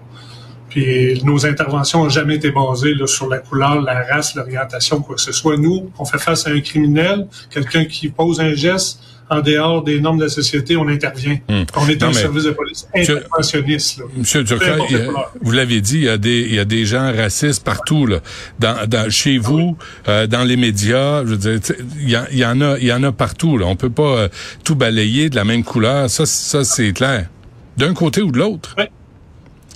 Puis 0.74 1.22
nos 1.24 1.46
interventions 1.46 2.04
n'ont 2.04 2.10
jamais 2.10 2.36
été 2.36 2.50
basées 2.50 2.96
là, 2.96 3.06
sur 3.06 3.30
la 3.30 3.38
couleur, 3.38 3.80
la 3.82 4.04
race, 4.12 4.34
l'orientation, 4.34 5.02
quoi 5.02 5.16
que 5.16 5.22
ce 5.22 5.32
soit. 5.32 5.56
Nous, 5.56 5.92
on 6.00 6.06
fait 6.06 6.18
face 6.18 6.48
à 6.48 6.50
un 6.50 6.62
criminel, 6.62 7.28
quelqu'un 7.52 7.86
qui 7.86 8.10
pose 8.10 8.40
un 8.40 8.56
geste 8.56 9.00
en 9.30 9.40
dehors 9.42 9.84
des 9.84 10.02
normes 10.02 10.18
de 10.18 10.24
la 10.24 10.30
société, 10.30 10.76
on 10.76 10.88
intervient. 10.88 11.38
Hmm. 11.48 11.64
On 11.76 11.88
est 11.88 12.02
Non, 12.02 12.08
un 12.08 12.14
service 12.14 12.44
de 12.44 12.52
police 12.52 12.88
interventionniste. 12.94 14.00
Là. 14.00 14.06
Monsieur 14.18 14.44
la 14.44 14.74
a- 14.74 15.32
vous 15.42 15.52
l'avez 15.52 15.80
dit, 15.80 15.98
il 16.00 16.04
y 16.06 16.10
a 16.10 16.18
des 16.18 16.42
il 16.42 16.56
y 16.56 16.60
a 16.60 16.66
des 16.66 16.86
gens 16.86 17.12
racistes 17.16 17.64
partout 17.64 18.06
là, 18.08 18.18
dans, 18.60 18.88
dans 18.88 19.10
chez 19.12 19.38
vous, 19.38 19.78
euh, 20.08 20.26
dans 20.28 20.44
les 20.44 20.58
médias. 20.58 21.24
Je 21.24 21.36
veux 21.36 21.38
dire, 21.38 21.60
il 22.00 22.10
y, 22.10 22.18
il 22.32 22.38
y 22.40 22.46
en 22.46 22.60
a 22.62 22.78
il 22.80 22.86
y 22.86 22.94
en 22.94 23.04
a 23.04 23.12
partout. 23.12 23.58
Là. 23.58 23.68
On 23.68 23.76
peut 23.76 23.90
pas 23.90 24.18
euh, 24.18 24.28
tout 24.64 24.76
balayer 24.76 25.30
de 25.30 25.36
la 25.36 25.46
même 25.46 25.64
couleur. 25.64 26.10
Ça 26.10 26.26
ça 26.26 26.64
c'est 26.64 26.94
clair. 26.94 27.30
D'un 27.78 27.94
côté 27.94 28.22
ou 28.22 28.32
de 28.32 28.38
l'autre. 28.40 28.76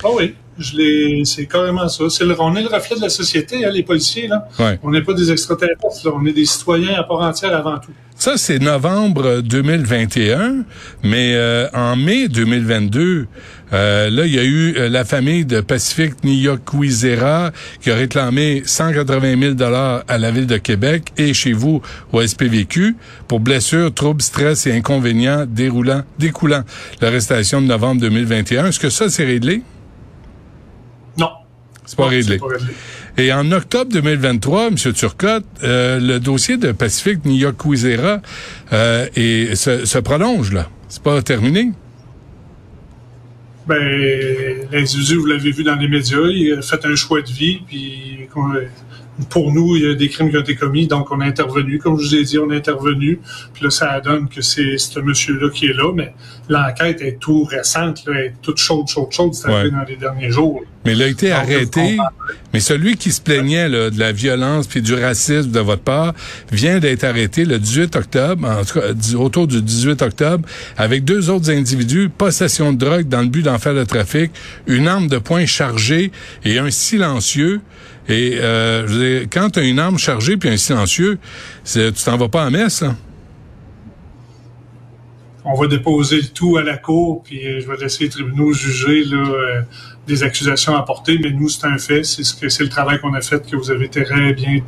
Ah 0.04 0.08
oui, 0.16 0.36
je 0.60 0.78
l'ai, 0.78 1.26
c'est 1.26 1.46
carrément 1.46 1.88
ça. 1.88 2.10
C'est 2.10 2.26
le, 2.26 2.36
on 2.40 2.56
est 2.56 2.62
le 2.62 2.70
reflet 2.70 2.96
de 2.96 3.02
la 3.02 3.10
société, 3.10 3.66
hein, 3.66 3.70
les 3.72 3.84
policiers. 3.84 4.28
Là. 4.28 4.48
Ouais. 4.60 4.80
On 4.84 4.92
n'est 4.92 5.02
pas 5.04 5.14
des 5.14 5.32
extraterrestres, 5.32 5.82
là. 6.06 6.12
on 6.16 6.26
est 6.26 6.34
des 6.34 6.46
citoyens 6.46 6.96
à 7.00 7.04
part 7.04 7.22
entière 7.22 7.56
avant 7.56 7.78
tout. 7.80 7.92
Ça, 8.20 8.36
c'est 8.38 8.58
novembre 8.58 9.42
2021, 9.42 10.66
mais 11.04 11.34
euh, 11.36 11.68
en 11.72 11.96
mai 11.96 12.28
2022, 12.28 13.28
euh, 13.74 14.10
là, 14.10 14.26
il 14.26 14.34
y 14.34 14.40
a 14.40 14.44
eu 14.44 14.76
euh, 14.76 14.90
la 14.90 15.06
famille 15.06 15.46
de 15.46 15.62
Pacifique 15.62 16.24
Niyokwizera 16.24 17.52
qui 17.80 17.92
a 17.92 17.96
réclamé 17.96 18.64
180 18.66 19.40
000 19.40 19.54
dollars 19.54 20.04
à 20.08 20.18
la 20.18 20.32
ville 20.32 20.48
de 20.48 20.58
Québec 20.58 21.14
et 21.18 21.36
chez 21.36 21.54
vous 21.54 21.84
au 22.12 22.26
SPVQ 22.26 22.96
pour 23.28 23.40
blessures, 23.40 23.94
troubles, 23.94 24.24
stress 24.24 24.66
et 24.66 24.72
inconvénients 24.72 25.46
déroulant, 25.48 26.02
découlant 26.18 26.64
l'arrestation 27.02 27.62
de 27.62 27.68
novembre 27.68 28.02
2021. 28.02 28.66
Est-ce 28.68 28.80
que 28.80 28.90
ça, 28.90 29.10
c'est 29.10 29.26
réglé? 29.26 29.62
C'est 31.88 31.98
pas 31.98 32.08
réglé. 32.08 32.38
pas 32.38 32.48
réglé. 32.48 32.74
Et 33.17 33.34
en 33.34 33.51
octobre 33.51 33.91
2023, 33.91 34.67
M. 34.67 34.75
Turcotte, 34.94 35.46
euh, 35.63 36.00
le 36.00 36.20
dossier 36.20 36.58
de 36.58 36.72
Pacifique 36.72 37.25
Niyokwizera 37.25 38.22
euh, 38.74 39.08
et 39.15 39.56
se, 39.56 39.86
se 39.86 39.98
prolonge, 39.98 40.53
là. 40.53 40.70
C'est 40.88 41.01
pas 41.01 41.22
terminé? 41.24 41.72
Ben, 43.67 44.67
l'individu, 44.72 45.15
vous 45.15 45.25
l'avez 45.25 45.51
vu 45.51 45.63
dans 45.63 45.75
les 45.75 45.88
médias, 45.88 46.20
il 46.29 46.53
a 46.53 46.62
fait 46.62 46.86
un 46.86 46.96
choix 46.96 47.22
de 47.22 47.32
vie, 47.32 47.62
puis 47.67 48.27
pour 49.30 49.52
nous, 49.52 49.76
il 49.76 49.84
y 49.84 49.90
a 49.90 49.94
des 49.96 50.10
crimes 50.10 50.30
qui 50.30 50.38
ont 50.38 50.42
été 50.42 50.56
commis, 50.56 50.88
donc 50.88 51.12
on 51.12 51.20
a 51.22 51.26
intervenu. 51.26 51.80
Comme 51.80 52.00
je 52.00 52.08
vous 52.08 52.16
ai 52.16 52.24
dit, 52.24 52.38
on 52.38 52.50
a 52.50 52.56
intervenu. 52.56 53.20
Puis 53.54 53.64
là, 53.64 53.70
ça 53.70 54.00
donne 54.00 54.30
que 54.30 54.42
c'est 54.42 54.78
ce 54.78 55.00
monsieur-là 55.00 55.50
qui 55.50 55.66
est 55.68 55.74
là, 55.74 55.92
mais 55.94 56.14
l'enquête 56.50 57.02
est 57.02 57.20
tout 57.20 57.44
récente, 57.44 58.06
là, 58.06 58.20
est 58.20 58.34
toute 58.42 58.58
chaude, 58.58 58.88
chaude, 58.88 59.12
chaude. 59.12 59.34
C'est 59.34 59.50
arrivé 59.50 59.72
dans 59.72 59.86
les 59.88 59.96
derniers 59.96 60.32
jours. 60.32 60.64
Mais 60.86 60.94
il 60.94 61.04
a 61.04 61.08
été 61.08 61.32
arrêté. 61.32 61.98
Mais 62.54 62.60
celui 62.60 62.96
qui 62.96 63.12
se 63.12 63.20
plaignait 63.20 63.68
là, 63.68 63.90
de 63.90 64.00
la 64.00 64.14
violence 64.14 64.68
puis 64.68 64.82
du 64.82 64.94
racisme 64.94 65.52
de 65.52 65.60
votre 65.60 65.82
part 65.82 66.14
vient 66.52 66.80
d'être 66.80 67.04
arrêté 67.04 67.44
le 67.44 67.60
18 67.60 67.96
octobre, 67.98 68.48
en 68.48 68.64
tout 68.64 68.80
cas 68.80 69.18
autour 69.18 69.48
du 69.48 69.62
18 69.62 70.02
octobre, 70.02 70.48
avec 70.78 71.04
deux 71.04 71.30
autres 71.30 71.52
individus, 71.52 72.10
possession 72.10 72.72
de 72.72 72.78
drogue 72.78 73.10
dans 73.10 73.22
le 73.22 73.28
but 73.28 73.42
d'en 73.42 73.58
faire 73.58 73.74
le 73.74 73.86
trafic, 73.86 74.32
une 74.66 74.88
arme 74.88 75.08
de 75.08 75.18
poing 75.18 75.46
chargée 75.46 76.12
et 76.46 76.58
un 76.58 76.72
silencieux. 76.72 77.60
Et 78.10 78.38
euh, 78.38 78.88
je 78.88 78.94
veux 78.94 79.20
dire, 79.20 79.28
quand 79.32 79.50
tu 79.50 79.60
as 79.60 79.64
une 79.64 79.80
arme 79.80 79.98
chargée 79.98 80.38
puis 80.38 80.50
un 80.50 80.58
silencieux, 80.58 81.20
tu 81.66 81.92
t'en 82.06 82.18
vas 82.18 82.30
pas 82.30 82.46
à 82.46 82.50
messe. 82.50 82.84
On 85.44 85.54
va 85.54 85.68
déposer 85.68 86.18
le 86.18 86.28
tout 86.28 86.58
à 86.58 86.64
la 86.64 86.78
cour, 86.78 87.24
puis 87.24 87.46
euh, 87.46 87.62
je 87.62 87.68
vais 87.68 87.78
laisser 87.78 88.06
les 88.06 88.10
tribunaux 88.10 88.52
juger 88.52 89.06
là, 89.06 89.18
euh, 89.18 89.62
des 90.06 90.24
accusations 90.24 90.76
apportées. 90.76 91.20
Mais 91.22 91.32
nous, 91.32 91.48
c'est 91.48 91.66
un 91.66 91.78
fait. 91.78 92.04
C'est 92.04 92.60
le 92.60 92.70
travail 92.70 93.00
qu'on 93.00 93.14
a 93.14 93.22
fait 93.22 93.50
que 93.50 93.56
vous 93.56 93.72
avez 93.72 93.88
très 93.88 94.34
bien 94.34 94.60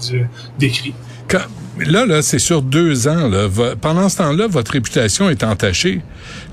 décrit. 0.58 0.94
Quand, 1.30 1.42
là, 1.86 2.06
là, 2.06 2.22
c'est 2.22 2.40
sur 2.40 2.62
deux 2.62 3.08
ans. 3.08 3.30
Là. 3.30 3.48
Pendant 3.80 4.10
ce 4.10 4.18
temps-là, 4.18 4.48
votre 4.48 4.72
réputation 4.72 5.30
est 5.30 5.44
entachée. 5.44 6.02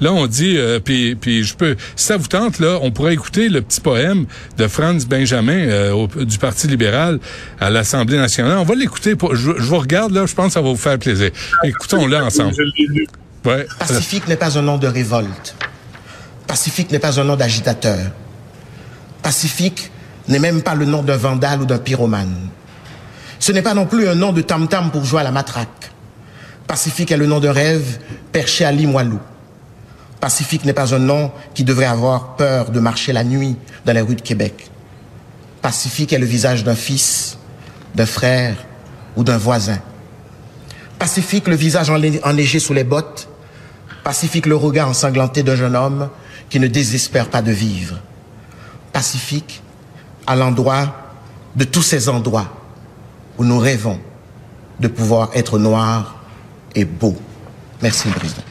Là, 0.00 0.12
on 0.12 0.26
dit, 0.26 0.56
euh, 0.56 0.80
puis, 0.80 1.16
puis 1.16 1.44
je 1.44 1.56
peux, 1.56 1.76
si 1.96 2.06
ça 2.06 2.16
vous 2.16 2.28
tente, 2.28 2.58
là, 2.58 2.78
on 2.82 2.90
pourrait 2.90 3.14
écouter 3.14 3.48
le 3.48 3.62
petit 3.62 3.80
poème 3.80 4.26
de 4.58 4.68
Franz 4.68 5.06
Benjamin 5.06 5.52
euh, 5.52 6.06
du 6.24 6.38
Parti 6.38 6.68
libéral 6.68 7.18
à 7.58 7.70
l'Assemblée 7.70 8.18
nationale. 8.18 8.58
On 8.58 8.64
va 8.64 8.74
l'écouter. 8.74 9.14
Je, 9.32 9.36
je, 9.36 9.50
vous 9.50 9.78
regarde 9.78 10.12
là, 10.12 10.26
je 10.26 10.34
pense 10.34 10.48
que 10.48 10.52
ça 10.52 10.62
va 10.62 10.68
vous 10.68 10.76
faire 10.76 10.98
plaisir. 10.98 11.30
Écoutons-le 11.64 12.16
ensemble. 12.18 12.54
Ouais. 13.44 13.66
Pacifique 13.78 14.28
n'est 14.28 14.36
pas 14.36 14.58
un 14.58 14.62
nom 14.62 14.76
de 14.76 14.86
révolte. 14.86 15.54
Pacifique 16.46 16.90
n'est 16.90 16.98
pas 16.98 17.18
un 17.18 17.24
nom 17.24 17.36
d'agitateur. 17.36 17.98
Pacifique 19.22 19.90
n'est 20.28 20.38
même 20.38 20.62
pas 20.62 20.74
le 20.74 20.84
nom 20.84 21.02
d'un 21.02 21.16
vandale 21.16 21.62
ou 21.62 21.64
d'un 21.64 21.78
pyromane. 21.78 22.50
Ce 23.38 23.52
n'est 23.52 23.62
pas 23.62 23.74
non 23.74 23.86
plus 23.86 24.08
un 24.08 24.14
nom 24.14 24.32
de 24.32 24.40
tam-tam 24.40 24.90
pour 24.90 25.04
jouer 25.04 25.20
à 25.20 25.24
la 25.24 25.32
matraque. 25.32 25.90
Pacifique 26.66 27.12
est 27.12 27.16
le 27.16 27.26
nom 27.26 27.40
d'un 27.40 27.52
rêve 27.52 27.98
perché 28.32 28.64
à 28.64 28.72
Limoilou. 28.72 29.20
Pacifique 30.20 30.64
n'est 30.64 30.72
pas 30.72 30.94
un 30.94 30.98
nom 30.98 31.30
qui 31.54 31.62
devrait 31.62 31.86
avoir 31.86 32.36
peur 32.36 32.70
de 32.70 32.80
marcher 32.80 33.12
la 33.12 33.22
nuit 33.22 33.56
dans 33.84 33.92
les 33.92 34.00
rues 34.00 34.16
de 34.16 34.22
Québec. 34.22 34.70
Pacifique 35.62 36.12
est 36.12 36.18
le 36.18 36.26
visage 36.26 36.64
d'un 36.64 36.74
fils, 36.74 37.38
d'un 37.94 38.06
frère 38.06 38.56
ou 39.16 39.24
d'un 39.24 39.38
voisin. 39.38 39.78
Pacifique, 40.98 41.46
le 41.46 41.56
visage 41.56 41.90
enneigé 41.90 42.58
sous 42.58 42.72
les 42.72 42.84
bottes. 42.84 43.28
Pacifique, 44.02 44.46
le 44.46 44.56
regard 44.56 44.88
ensanglanté 44.88 45.42
d'un 45.42 45.56
jeune 45.56 45.76
homme 45.76 46.08
qui 46.48 46.58
ne 46.58 46.66
désespère 46.66 47.28
pas 47.28 47.42
de 47.42 47.52
vivre. 47.52 47.96
Pacifique, 48.92 49.62
à 50.26 50.34
l'endroit 50.34 50.94
de 51.54 51.64
tous 51.64 51.82
ces 51.82 52.08
endroits 52.08 52.65
où 53.38 53.44
nous 53.44 53.58
rêvons 53.58 53.98
de 54.80 54.88
pouvoir 54.88 55.30
être 55.34 55.58
noirs 55.58 56.16
et 56.74 56.84
beaux. 56.84 57.16
Merci, 57.82 58.08
Président. 58.08 58.42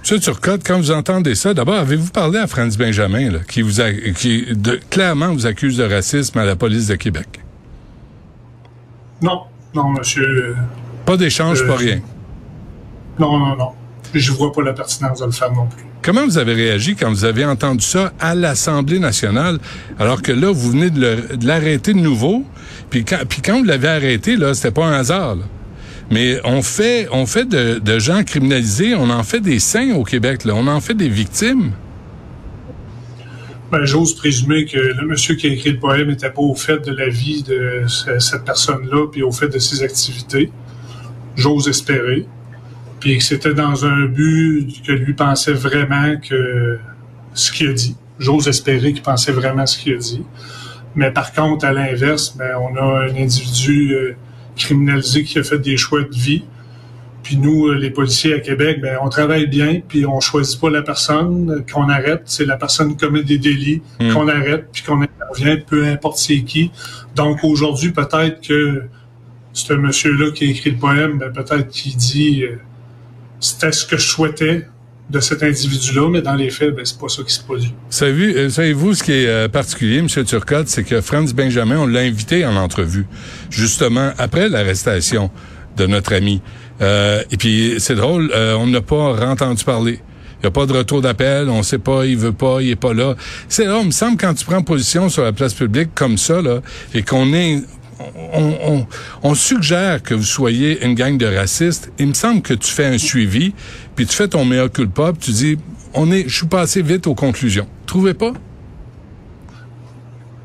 Monsieur 0.00 0.18
Turcotte, 0.18 0.62
quand 0.66 0.78
vous 0.78 0.90
entendez 0.90 1.36
ça, 1.36 1.54
d'abord, 1.54 1.76
avez-vous 1.76 2.10
parlé 2.10 2.38
à 2.38 2.48
Franz 2.48 2.76
Benjamin, 2.76 3.30
là, 3.30 3.38
qui 3.48 3.62
vous 3.62 3.80
a, 3.80 3.92
qui 3.92 4.46
de, 4.52 4.80
clairement 4.90 5.32
vous 5.32 5.46
accuse 5.46 5.76
de 5.76 5.84
racisme 5.84 6.38
à 6.38 6.44
la 6.44 6.56
police 6.56 6.88
de 6.88 6.96
Québec? 6.96 7.40
Non, 9.20 9.42
non, 9.74 9.90
monsieur. 9.90 10.56
Pas 11.06 11.16
d'échange, 11.16 11.62
euh, 11.62 11.68
pas 11.68 11.76
rien. 11.76 12.00
Non, 13.18 13.38
non, 13.38 13.56
non. 13.56 13.72
Je 14.14 14.32
vois 14.32 14.52
pas 14.52 14.62
la 14.62 14.72
pertinence 14.72 15.20
de 15.20 15.26
le 15.26 15.32
faire 15.32 15.52
non 15.52 15.66
plus. 15.66 15.84
Comment 16.02 16.24
vous 16.24 16.38
avez 16.38 16.54
réagi 16.54 16.96
quand 16.96 17.10
vous 17.10 17.24
avez 17.24 17.44
entendu 17.44 17.84
ça 17.84 18.12
à 18.18 18.34
l'Assemblée 18.34 18.98
nationale, 18.98 19.58
alors 19.98 20.20
que 20.20 20.32
là, 20.32 20.50
vous 20.50 20.70
venez 20.72 20.90
de 20.90 21.46
l'arrêter 21.46 21.94
de 21.94 22.00
nouveau, 22.00 22.44
puis 22.90 23.04
quand, 23.04 23.20
puis 23.28 23.40
quand 23.40 23.58
vous 23.58 23.64
l'avez 23.64 23.88
arrêté, 23.88 24.36
là, 24.36 24.52
c'était 24.52 24.72
pas 24.72 24.84
un 24.84 24.92
hasard. 24.92 25.36
Mais 26.10 26.40
on 26.44 26.60
fait, 26.60 27.08
on 27.10 27.24
fait 27.24 27.48
de, 27.48 27.78
de, 27.78 27.98
gens 27.98 28.22
criminalisés, 28.22 28.94
on 28.94 29.08
en 29.08 29.22
fait 29.22 29.40
des 29.40 29.58
saints 29.58 29.94
au 29.94 30.04
Québec, 30.04 30.44
là. 30.44 30.54
on 30.54 30.66
en 30.66 30.80
fait 30.80 30.94
des 30.94 31.08
victimes. 31.08 31.72
Ben, 33.70 33.86
j'ose 33.86 34.14
présumer 34.14 34.66
que 34.66 34.76
le 34.76 35.06
monsieur 35.06 35.34
qui 35.34 35.46
a 35.46 35.50
écrit 35.50 35.70
le 35.70 35.78
poème 35.78 36.08
n'était 36.08 36.28
pas 36.28 36.42
au 36.42 36.54
fait 36.54 36.84
de 36.84 36.92
la 36.92 37.08
vie 37.08 37.42
de 37.42 37.84
cette 38.18 38.44
personne-là, 38.44 39.06
puis 39.10 39.22
au 39.22 39.32
fait 39.32 39.48
de 39.48 39.58
ses 39.58 39.82
activités. 39.82 40.52
J'ose 41.36 41.68
espérer 41.68 42.26
puis 43.02 43.18
que 43.18 43.24
c'était 43.24 43.52
dans 43.52 43.84
un 43.84 44.06
but 44.06 44.80
que 44.86 44.92
lui 44.92 45.12
pensait 45.12 45.54
vraiment 45.54 46.14
que 46.18 46.78
ce 47.34 47.50
qu'il 47.50 47.68
a 47.68 47.72
dit. 47.72 47.96
J'ose 48.20 48.46
espérer 48.46 48.92
qu'il 48.92 49.02
pensait 49.02 49.32
vraiment 49.32 49.66
ce 49.66 49.76
qu'il 49.76 49.94
a 49.94 49.96
dit. 49.96 50.22
Mais 50.94 51.10
par 51.10 51.32
contre, 51.32 51.64
à 51.64 51.72
l'inverse, 51.72 52.36
ben, 52.36 52.52
on 52.60 52.76
a 52.76 53.00
un 53.00 53.16
individu 53.16 53.92
euh, 53.92 54.14
criminalisé 54.54 55.24
qui 55.24 55.40
a 55.40 55.42
fait 55.42 55.58
des 55.58 55.76
choix 55.76 56.04
de 56.04 56.14
vie. 56.14 56.44
Puis 57.24 57.38
nous, 57.38 57.66
euh, 57.66 57.74
les 57.74 57.90
policiers 57.90 58.34
à 58.34 58.38
Québec, 58.38 58.80
ben, 58.80 58.96
on 59.02 59.08
travaille 59.08 59.48
bien, 59.48 59.80
puis 59.80 60.06
on 60.06 60.20
choisit 60.20 60.60
pas 60.60 60.70
la 60.70 60.82
personne 60.82 61.64
qu'on 61.72 61.88
arrête. 61.88 62.22
C'est 62.26 62.44
la 62.44 62.56
personne 62.56 62.90
qui 62.90 63.04
commet 63.04 63.24
des 63.24 63.38
délits 63.38 63.82
hmm. 63.98 64.12
qu'on 64.12 64.28
arrête, 64.28 64.68
puis 64.72 64.84
qu'on 64.84 65.02
intervient, 65.02 65.56
peu 65.56 65.88
importe 65.88 66.18
c'est 66.18 66.42
qui. 66.42 66.70
Donc 67.16 67.42
aujourd'hui, 67.42 67.90
peut-être 67.90 68.46
que 68.46 68.84
ce 69.54 69.72
monsieur-là 69.72 70.30
qui 70.30 70.44
a 70.44 70.50
écrit 70.50 70.70
le 70.70 70.76
poème, 70.76 71.18
ben, 71.18 71.32
peut-être 71.32 71.66
qu'il 71.66 71.96
dit... 71.96 72.44
Euh, 72.44 72.58
c'était 73.42 73.72
ce 73.72 73.84
que 73.84 73.98
je 73.98 74.08
souhaitais 74.08 74.66
de 75.10 75.20
cet 75.20 75.42
individu-là, 75.42 76.08
mais 76.08 76.22
dans 76.22 76.34
les 76.34 76.48
faits, 76.48 76.74
ben, 76.74 76.84
c'est 76.84 76.98
pas 76.98 77.08
ça 77.08 77.22
qui 77.22 77.34
se 77.34 77.42
produit. 77.42 77.74
Euh, 78.00 78.48
savez-vous 78.48 78.94
ce 78.94 79.02
qui 79.02 79.12
est 79.12 79.26
euh, 79.26 79.48
particulier, 79.48 79.98
M. 79.98 80.06
Turcotte, 80.06 80.68
c'est 80.68 80.84
que 80.84 81.00
Franz 81.00 81.34
Benjamin, 81.34 81.78
on 81.78 81.86
l'a 81.86 82.00
invité 82.00 82.46
en 82.46 82.56
entrevue, 82.56 83.06
justement 83.50 84.12
après 84.16 84.48
l'arrestation 84.48 85.30
de 85.76 85.86
notre 85.86 86.14
ami. 86.14 86.40
Euh, 86.80 87.22
et 87.30 87.36
puis, 87.36 87.74
c'est 87.78 87.94
drôle, 87.94 88.32
on 88.34 88.66
n'a 88.68 88.80
pas 88.80 89.26
entendu 89.26 89.64
parler. 89.64 90.00
Il 90.38 90.46
n'y 90.46 90.48
a 90.48 90.50
pas 90.50 90.66
de 90.66 90.72
retour 90.72 91.02
d'appel, 91.02 91.48
on 91.50 91.62
sait 91.62 91.78
pas, 91.78 92.04
il 92.06 92.16
veut 92.16 92.32
pas, 92.32 92.62
il 92.62 92.70
est 92.70 92.76
pas 92.76 92.94
là. 92.94 93.14
C'est 93.48 93.64
là, 93.64 93.78
il 93.80 93.86
me 93.86 93.92
semble, 93.92 94.16
quand 94.16 94.34
tu 94.34 94.44
prends 94.44 94.62
position 94.62 95.08
sur 95.08 95.22
la 95.22 95.32
place 95.32 95.54
publique 95.54 95.90
comme 95.94 96.16
ça, 96.16 96.40
là, 96.40 96.60
et 96.94 97.02
qu'on 97.02 97.32
est 97.32 97.62
on, 99.22 99.34
suggère 99.34 100.02
que 100.02 100.14
vous 100.14 100.24
soyez 100.24 100.84
une 100.84 100.94
gang 100.94 101.16
de 101.16 101.26
racistes. 101.26 101.92
Il 101.98 102.08
me 102.08 102.14
semble 102.14 102.42
que 102.42 102.54
tu 102.54 102.70
fais 102.70 102.86
un 102.86 102.98
suivi, 102.98 103.54
puis 103.94 104.06
tu 104.06 104.14
fais 104.14 104.28
ton 104.28 104.44
meilleur 104.44 104.70
culpa, 104.70 105.12
puis 105.12 105.20
tu 105.20 105.30
dis, 105.32 105.58
on 105.94 106.10
est, 106.10 106.28
je 106.28 106.36
suis 106.36 106.46
passé 106.46 106.82
vite 106.82 107.06
aux 107.06 107.14
conclusions. 107.14 107.66
Trouvez 107.86 108.14
pas? 108.14 108.32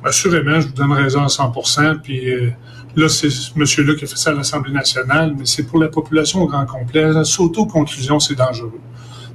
Assurément, 0.03 0.61
je 0.61 0.67
vous 0.67 0.73
donne 0.73 0.93
raison 0.93 1.21
à 1.23 1.27
100% 1.27 1.99
puis 2.01 2.31
euh, 2.31 2.49
là, 2.95 3.09
c'est 3.09 3.29
ce 3.29 3.51
monsieur-là 3.55 3.95
qui 3.95 4.05
a 4.05 4.07
fait 4.07 4.17
ça 4.17 4.31
à 4.31 4.33
l'Assemblée 4.33 4.71
nationale, 4.71 5.33
mais 5.37 5.45
c'est 5.45 5.63
pour 5.63 5.79
la 5.79 5.87
population 5.87 6.41
au 6.41 6.47
grand 6.47 6.65
complet. 6.65 7.23
S'auto-conclusion, 7.23 8.19
c'est 8.19 8.35
dangereux 8.35 8.79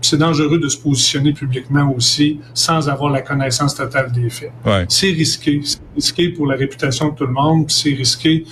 c'est 0.03 0.17
dangereux 0.19 0.59
de 0.59 0.69
se 0.69 0.79
positionner 0.79 1.33
publiquement 1.33 1.93
aussi 1.97 2.41
sans 2.55 2.89
avoir 2.89 3.11
la 3.11 3.23
connaissance 3.23 3.75
totale 3.75 4.13
des 4.13 4.31
faits. 4.31 4.53
C'est 4.89 5.09
risqué. 5.11 5.61
C'est 5.65 5.81
risqué 5.95 6.29
pour 6.31 6.47
la 6.47 6.57
réputation 6.57 7.11
de 7.11 7.15
tout 7.15 7.27
le 7.27 7.33
monde, 7.33 7.71
c'est 7.71 7.95
risqué 7.95 8.45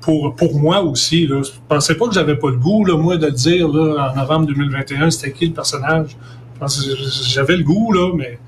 pour, 0.00 0.34
pour 0.34 0.58
moi 0.58 0.80
aussi. 0.82 1.26
Là. 1.26 1.42
Je 1.42 1.50
pensais 1.68 1.94
pas 1.94 2.08
que 2.08 2.14
j'avais 2.14 2.36
pas 2.36 2.50
le 2.50 2.56
goût, 2.56 2.84
là, 2.84 2.96
moi, 2.96 3.16
de 3.16 3.26
le 3.26 3.32
dire 3.32 3.68
là, 3.68 4.12
en 4.12 4.16
novembre 4.16 4.46
2021, 4.46 5.10
c'était 5.10 5.32
qui 5.32 5.46
le 5.46 5.54
personnage? 5.54 6.16
J'avais 7.28 7.56
le 7.56 7.62
goût, 7.62 7.92
là, 7.92 8.12
mais 8.16 8.38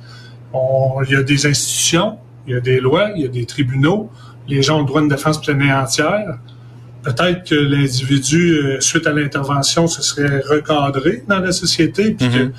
il 1.06 1.12
y 1.12 1.16
a 1.16 1.22
des 1.22 1.46
institutions, 1.46 2.18
il 2.46 2.54
y 2.54 2.56
a 2.56 2.60
des 2.60 2.80
lois, 2.80 3.10
il 3.14 3.22
y 3.22 3.24
a 3.24 3.28
des 3.28 3.46
tribunaux. 3.46 4.10
Les 4.48 4.62
gens 4.62 4.78
ont 4.78 4.80
le 4.80 4.86
droit 4.86 5.02
de 5.02 5.08
défense 5.08 5.40
pleine 5.40 5.62
et 5.62 5.72
entière 5.72 6.38
peut-être 7.02 7.48
que 7.48 7.54
l'individu, 7.54 8.52
euh, 8.52 8.80
suite 8.80 9.06
à 9.06 9.12
l'intervention, 9.12 9.86
se 9.86 10.02
serait 10.02 10.40
recadré 10.40 11.24
dans 11.28 11.40
la 11.40 11.52
société, 11.52 12.12
puis 12.12 12.28
que 12.28 12.44
mhm. 12.44 12.52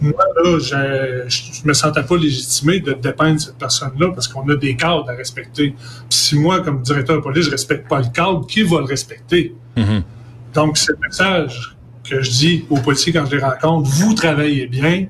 moi, 0.00 0.24
là, 0.36 0.58
je, 0.58 1.28
je 1.28 1.66
me 1.66 1.72
sentais 1.72 2.02
pas 2.02 2.16
légitimé 2.16 2.80
de 2.80 2.92
dépeindre 2.92 3.40
cette 3.40 3.58
personne-là 3.58 4.12
parce 4.12 4.28
qu'on 4.28 4.48
a 4.48 4.56
des 4.56 4.76
cadres 4.76 5.08
à 5.08 5.14
respecter. 5.14 5.70
Puis 5.70 6.08
si 6.08 6.38
moi, 6.38 6.60
comme 6.60 6.82
directeur 6.82 7.16
de 7.16 7.22
police, 7.22 7.46
je 7.46 7.50
respecte 7.50 7.88
pas 7.88 8.00
le 8.00 8.08
cadre, 8.12 8.46
qui 8.46 8.62
va 8.62 8.78
le 8.78 8.86
respecter? 8.86 9.54
Mhm. 9.76 10.02
Donc, 10.54 10.78
c'est 10.78 10.92
le 10.92 10.98
message 11.06 11.76
que 12.08 12.22
je 12.22 12.30
dis 12.30 12.64
aux 12.70 12.78
policiers 12.78 13.12
quand 13.12 13.26
je 13.26 13.36
les 13.36 13.42
rencontre. 13.42 13.88
Vous 13.90 14.14
travaillez 14.14 14.66
bien, 14.66 15.06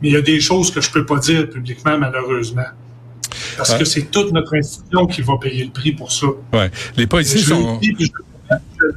mais 0.00 0.08
il 0.08 0.12
y 0.12 0.16
a 0.16 0.22
des 0.22 0.40
choses 0.40 0.70
que 0.70 0.80
je 0.80 0.90
peux 0.90 1.06
pas 1.06 1.18
dire 1.18 1.48
publiquement, 1.48 1.98
malheureusement. 1.98 2.66
Parce 3.56 3.74
que 3.74 3.84
c'est 3.84 4.10
toute 4.10 4.32
notre 4.32 4.54
institution 4.56 5.06
qui 5.06 5.22
va 5.22 5.34
payer 5.40 5.64
le 5.64 5.70
prix 5.70 5.92
pour 5.92 6.12
ça. 6.12 6.26
Ouais. 6.52 6.70
Les 6.96 7.06
policiers 7.06 7.40
Je, 7.40 7.54
sont... 7.54 7.80
je 7.82 8.06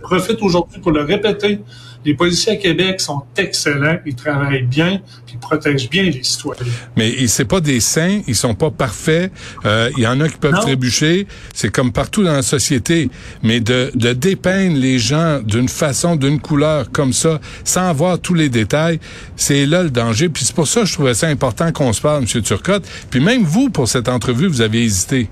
profite 0.01 0.41
aujourd'hui 0.41 0.79
pour 0.79 0.91
le 0.91 1.01
répéter. 1.01 1.59
Les 2.07 2.13
policiers 2.13 2.53
à 2.53 2.55
Québec 2.55 3.01
sont 3.01 3.23
excellents, 3.35 3.97
ils 4.05 4.15
travaillent 4.15 4.63
bien, 4.63 5.01
puis 5.25 5.35
ils 5.35 5.39
protègent 5.39 5.89
bien 5.89 6.03
les 6.03 6.23
citoyens. 6.23 6.63
Mais 6.95 7.09
ils- 7.11 7.27
c'est 7.27 7.43
pas 7.43 7.59
des 7.59 7.81
saints, 7.81 8.21
ils 8.27 8.35
sont 8.35 8.55
pas 8.55 8.71
parfaits. 8.71 9.29
Euh, 9.65 9.89
Il 9.97 10.03
y 10.03 10.07
en 10.07 10.21
a 10.21 10.29
qui 10.29 10.37
peuvent 10.37 10.53
Non. 10.53 10.61
trébucher. 10.61 11.27
C'est 11.53 11.69
comme 11.69 11.91
partout 11.91 12.23
dans 12.23 12.31
la 12.31 12.43
société. 12.43 13.09
Mais 13.43 13.59
de, 13.59 13.91
de 13.93 14.13
dépeindre 14.13 14.77
les 14.77 14.99
gens 14.99 15.41
d'une 15.43 15.67
façon, 15.67 16.15
d'une 16.15 16.39
couleur 16.39 16.91
comme 16.93 17.11
ça, 17.11 17.41
sans 17.65 17.89
avoir 17.89 18.19
tous 18.19 18.33
les 18.35 18.47
détails, 18.47 19.01
c'est 19.35 19.65
là 19.65 19.83
le 19.83 19.89
danger. 19.89 20.29
Puis 20.29 20.45
c'est 20.45 20.55
pour 20.55 20.67
ça 20.67 20.81
que 20.81 20.85
je 20.87 20.93
trouvais 20.93 21.13
ça 21.13 21.27
important 21.27 21.73
qu'on 21.73 21.91
se 21.91 21.99
parle, 21.99 22.23
M. 22.23 22.41
Turcotte. 22.41 22.87
Puis 23.09 23.19
même 23.19 23.43
vous, 23.43 23.69
pour 23.69 23.89
cette 23.89 24.07
entrevue, 24.07 24.47
vous 24.47 24.61
avez 24.61 24.81
hésité. 24.81 25.27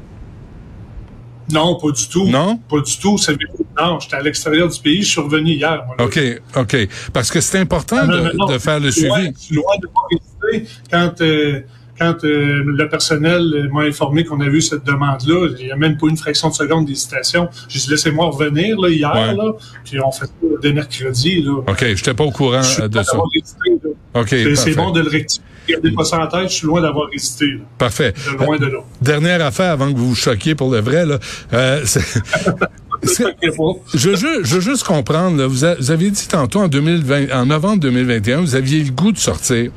Non, 1.52 1.80
pas 1.80 1.92
du 1.92 2.08
tout. 2.10 2.28
Non? 2.28 2.58
Pas 2.70 2.82
du 2.82 2.98
tout. 2.98 3.18
Savez-vous? 3.18 3.65
Non, 3.80 4.00
j'étais 4.00 4.16
à 4.16 4.22
l'extérieur 4.22 4.70
du 4.70 4.80
pays, 4.80 5.04
je 5.04 5.10
suis 5.10 5.22
revenu 5.22 5.52
hier. 5.52 5.84
moi. 5.86 5.96
OK, 6.06 6.20
OK. 6.56 6.78
Parce 7.14 7.30
que 7.32 7.42
c'est 7.42 7.60
important 7.60 8.06
Non, 8.06 8.18
non, 8.18 8.24
de, 8.24 8.32
non, 8.38 8.46
de 8.48 8.58
faire 8.58 8.80
le 8.80 8.86
loin- 8.90 8.92
suivi. 8.92 9.34
Je 9.38 9.44
suis 9.44 9.56
loin 9.56 9.74
de 9.82 9.88
pas 9.88 10.02
hésiter. 10.54 10.70
Quand, 10.92 11.22
euh, 11.22 11.60
quand 12.00 12.24
euh, 12.26 12.64
le 12.66 12.90
personnel 12.90 13.70
m'a 13.72 13.82
informé 13.84 14.24
qu'on 14.26 14.40
avait 14.42 14.52
eu 14.58 14.62
cette 14.62 14.84
demande-là, 14.86 15.50
il 15.60 15.66
n'y 15.66 15.72
a 15.72 15.76
même 15.78 15.98
pas 15.98 16.08
une 16.08 16.18
fraction 16.18 16.50
de 16.50 16.54
seconde 16.54 16.86
d'hésitation. 16.86 17.48
J'ai 17.70 17.80
dit, 17.80 17.90
laissez-moi 17.90 18.28
revenir 18.28 18.80
là, 18.80 18.90
hier, 18.90 19.12
Ouais. 19.14 19.34
là, 19.36 19.54
puis 19.84 20.00
on 20.02 20.12
fait 20.12 20.26
ça 20.26 20.32
dès 20.62 20.74
mercredi. 20.74 21.42
Là. 21.42 21.60
OK, 21.68 21.78
je 21.80 21.86
n'étais 21.88 22.14
pas 22.14 22.24
au 22.26 22.32
courant 22.32 22.62
Je 22.62 22.68
suis 22.70 22.82
euh, 22.82 22.88
de 22.88 23.02
ça. 23.02 23.12
d'avoir 23.12 23.28
hésité, 23.34 23.72
là. 23.84 24.22
OK, 24.22 24.56
C'est- 24.56 24.76
bon 24.76 24.92
de 24.92 25.02
le 25.02 25.10
rectifier. 25.10 25.44
Gardez 25.68 25.92
pas 25.92 26.04
ça 26.04 26.20
en 26.20 26.28
tête, 26.28 26.50
je 26.50 26.54
suis 26.54 26.68
loin 26.68 26.80
d'avoir 26.80 27.08
hésité. 27.12 27.48
là. 27.48 27.60
Parfait. 27.80 28.14
De 28.14 28.44
loin 28.46 28.58
de 28.58 28.68
là. 28.68 28.80
Dernière 29.02 29.44
affaire 29.44 29.72
avant 29.72 29.92
que 29.92 29.98
vous 29.98 30.10
vous 30.10 30.16
choquiez 30.16 30.54
pour 30.54 30.70
le 30.72 30.80
vrai, 30.80 31.06
là. 31.08 31.18
Euh, 31.54 31.84
je, 33.94 34.10
veux- 34.10 34.62
juste 34.62 34.84
comprendre, 34.84 35.44
vous, 35.46 35.66
a- 35.66 35.76
aviez 35.92 36.12
dit 36.12 36.28
tantôt 36.28 36.62
en 36.62 36.68
2020, 36.68 37.32
en 37.34 37.46
novembre 37.46 37.80
2021, 37.82 38.42
vous 38.42 38.56
aviez 38.56 38.84
le 38.84 38.92
goût 38.92 39.12
de 39.12 39.18
sortir. 39.18 39.72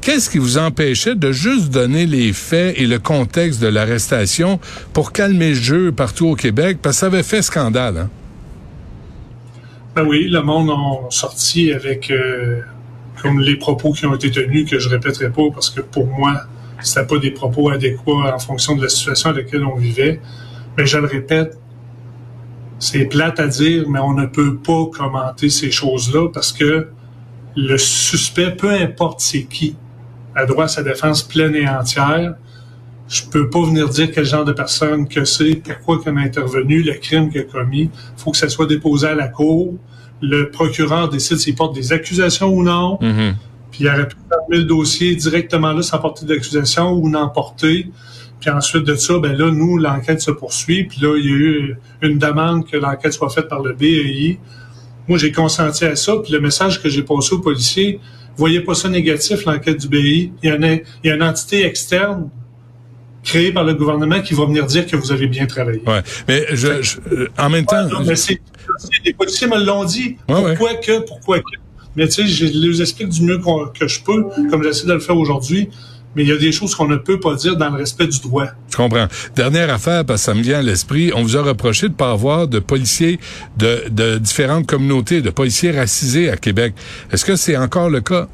Qu'est-ce 0.00 0.28
qui 0.28 0.38
vous 0.38 0.58
empêchait 0.58 1.14
de 1.14 1.32
juste 1.32 1.70
donner 1.70 2.04
les 2.06 2.32
faits 2.34 2.74
et 2.78 2.86
le 2.86 2.98
contexte 2.98 3.60
de 3.62 3.68
l'arrestation 3.68 4.60
pour 4.92 5.12
calmer 5.12 5.50
le 5.50 5.54
jeu 5.54 5.92
partout 5.92 6.26
au 6.28 6.34
Québec? 6.34 6.78
Parce 6.82 6.96
que 6.96 7.00
ça 7.00 7.06
avait 7.06 7.22
fait 7.22 7.40
scandale, 7.42 7.96
hein? 7.98 8.10
Ben 9.96 10.04
oui, 10.06 10.28
le 10.28 10.42
monde 10.42 10.70
a 10.70 11.10
sorti 11.10 11.72
avec 11.72 12.10
euh, 12.10 12.60
comme 13.22 13.40
les 13.40 13.56
propos 13.56 13.92
qui 13.92 14.04
ont 14.06 14.14
été 14.14 14.30
tenus 14.30 14.68
que 14.68 14.78
je 14.78 14.88
répéterai 14.88 15.30
pas 15.30 15.42
parce 15.54 15.70
que 15.70 15.80
pour 15.80 16.06
moi, 16.08 16.42
c'était 16.82 17.06
pas 17.06 17.18
des 17.18 17.30
propos 17.30 17.70
adéquats 17.70 18.34
en 18.34 18.38
fonction 18.38 18.74
de 18.76 18.82
la 18.82 18.88
situation 18.88 19.30
dans 19.30 19.36
laquelle 19.36 19.64
on 19.64 19.76
vivait. 19.76 20.20
Mais 20.76 20.84
je 20.86 20.98
le 20.98 21.06
répète, 21.06 21.56
c'est 22.84 23.06
plate 23.06 23.40
à 23.40 23.46
dire, 23.46 23.88
mais 23.88 23.98
on 23.98 24.12
ne 24.12 24.26
peut 24.26 24.56
pas 24.56 24.84
commenter 24.92 25.48
ces 25.48 25.70
choses-là 25.70 26.28
parce 26.28 26.52
que 26.52 26.88
le 27.56 27.78
suspect, 27.78 28.50
peu 28.50 28.70
importe 28.70 29.20
c'est 29.20 29.44
qui, 29.44 29.76
a 30.34 30.44
droit 30.44 30.64
à 30.64 30.68
sa 30.68 30.82
défense 30.82 31.22
pleine 31.22 31.54
et 31.54 31.66
entière. 31.66 32.34
Je 33.08 33.22
peux 33.24 33.48
pas 33.48 33.62
venir 33.62 33.88
dire 33.88 34.10
quel 34.12 34.26
genre 34.26 34.44
de 34.44 34.52
personne 34.52 35.08
que 35.08 35.24
c'est, 35.24 35.62
pourquoi 35.64 36.02
qu'il 36.02 36.18
a 36.18 36.20
intervenu, 36.20 36.82
le 36.82 36.92
crime 36.94 37.30
qu'il 37.30 37.40
a 37.40 37.44
commis. 37.44 37.90
faut 38.18 38.32
que 38.32 38.36
ça 38.36 38.50
soit 38.50 38.66
déposé 38.66 39.06
à 39.06 39.14
la 39.14 39.28
cour. 39.28 39.74
Le 40.20 40.50
procureur 40.50 41.08
décide 41.08 41.38
s'il 41.38 41.54
porte 41.54 41.74
des 41.74 41.92
accusations 41.92 42.52
ou 42.52 42.62
non. 42.62 42.98
Mhm. 43.00 43.36
Puis 43.70 43.84
il 43.84 43.88
aurait 43.88 44.08
pu 44.08 44.16
fermer 44.28 44.58
le 44.58 44.64
dossier 44.64 45.14
directement 45.16 45.72
là 45.72 45.82
sans 45.82 45.98
porter 45.98 46.26
d'accusation 46.26 46.92
ou 46.92 47.08
n'en 47.08 47.28
porter. 47.28 47.90
Puis 48.44 48.52
ensuite 48.54 48.84
de 48.84 48.94
ça, 48.94 49.18
ben 49.18 49.32
là, 49.34 49.50
nous, 49.50 49.78
l'enquête 49.78 50.20
se 50.20 50.30
poursuit. 50.30 50.84
Puis 50.84 50.98
là, 51.00 51.16
il 51.16 51.24
y 51.24 51.28
a 51.28 51.36
eu 51.36 51.76
une 52.02 52.18
demande 52.18 52.66
que 52.68 52.76
l'enquête 52.76 53.14
soit 53.14 53.30
faite 53.30 53.48
par 53.48 53.62
le 53.62 53.72
BEI. 53.72 54.38
Moi, 55.08 55.16
j'ai 55.16 55.32
consenti 55.32 55.86
à 55.86 55.96
ça. 55.96 56.16
Puis 56.22 56.30
le 56.30 56.40
message 56.40 56.82
que 56.82 56.90
j'ai 56.90 57.02
passé 57.02 57.32
aux 57.34 57.38
policiers, 57.38 58.00
voyez 58.36 58.60
pas 58.60 58.74
ça 58.74 58.90
négatif, 58.90 59.46
l'enquête 59.46 59.78
du 59.80 59.88
BEI. 59.88 60.30
Il 60.42 60.50
y, 60.50 60.52
en 60.52 60.62
a, 60.62 60.72
il 60.74 60.82
y 61.04 61.10
a 61.10 61.14
une 61.14 61.22
entité 61.22 61.64
externe 61.64 62.28
créée 63.22 63.50
par 63.50 63.64
le 63.64 63.72
gouvernement 63.72 64.20
qui 64.20 64.34
va 64.34 64.44
venir 64.44 64.66
dire 64.66 64.86
que 64.86 64.94
vous 64.96 65.10
avez 65.10 65.26
bien 65.26 65.46
travaillé. 65.46 65.80
Ouais. 65.86 66.02
Mais 66.28 66.44
je, 66.52 66.82
je- 66.82 66.98
en 67.38 67.48
même 67.48 67.64
temps, 67.64 67.88
Non, 67.88 68.00
mais 68.04 68.12
les 69.06 69.14
policiers 69.14 69.46
me 69.46 69.64
l'ont 69.64 69.84
dit. 69.86 70.18
Ouais, 70.28 70.54
pourquoi 70.54 70.74
que, 70.74 70.98
pourquoi 71.06 71.38
que? 71.38 71.44
Mais 71.96 72.08
tu 72.08 72.26
sais, 72.26 72.26
je 72.26 72.44
les 72.46 72.82
explique 72.82 73.08
du 73.08 73.22
mieux 73.22 73.38
que 73.72 73.88
je 73.88 74.02
peux, 74.02 74.24
comme 74.50 74.62
j'essaie 74.62 74.86
de 74.86 74.92
le 74.92 74.98
faire 75.00 75.16
aujourd'hui. 75.16 75.70
Mais 76.16 76.22
il 76.22 76.28
y 76.28 76.32
a 76.32 76.36
des 76.36 76.52
choses 76.52 76.74
qu'on 76.74 76.88
ne 76.88 76.96
peut 76.96 77.20
pas 77.20 77.34
dire 77.34 77.56
dans 77.56 77.70
le 77.70 77.76
respect 77.76 78.06
du 78.06 78.20
droit. 78.20 78.46
Je 78.70 78.76
comprends. 78.76 79.06
Dernière 79.34 79.72
affaire, 79.72 80.04
parce 80.04 80.22
que 80.22 80.24
ça 80.26 80.34
me 80.34 80.42
vient 80.42 80.58
à 80.58 80.62
l'esprit, 80.62 81.12
on 81.14 81.22
vous 81.22 81.36
a 81.36 81.42
reproché 81.42 81.88
de 81.88 81.94
pas 81.94 82.10
avoir 82.10 82.48
de 82.48 82.58
policiers 82.58 83.18
de, 83.56 83.84
de 83.90 84.18
différentes 84.18 84.66
communautés, 84.66 85.22
de 85.22 85.30
policiers 85.30 85.72
racisés 85.72 86.30
à 86.30 86.36
Québec. 86.36 86.74
Est-ce 87.10 87.24
que 87.24 87.36
c'est 87.36 87.56
encore 87.56 87.90
le 87.90 88.00
cas? 88.00 88.28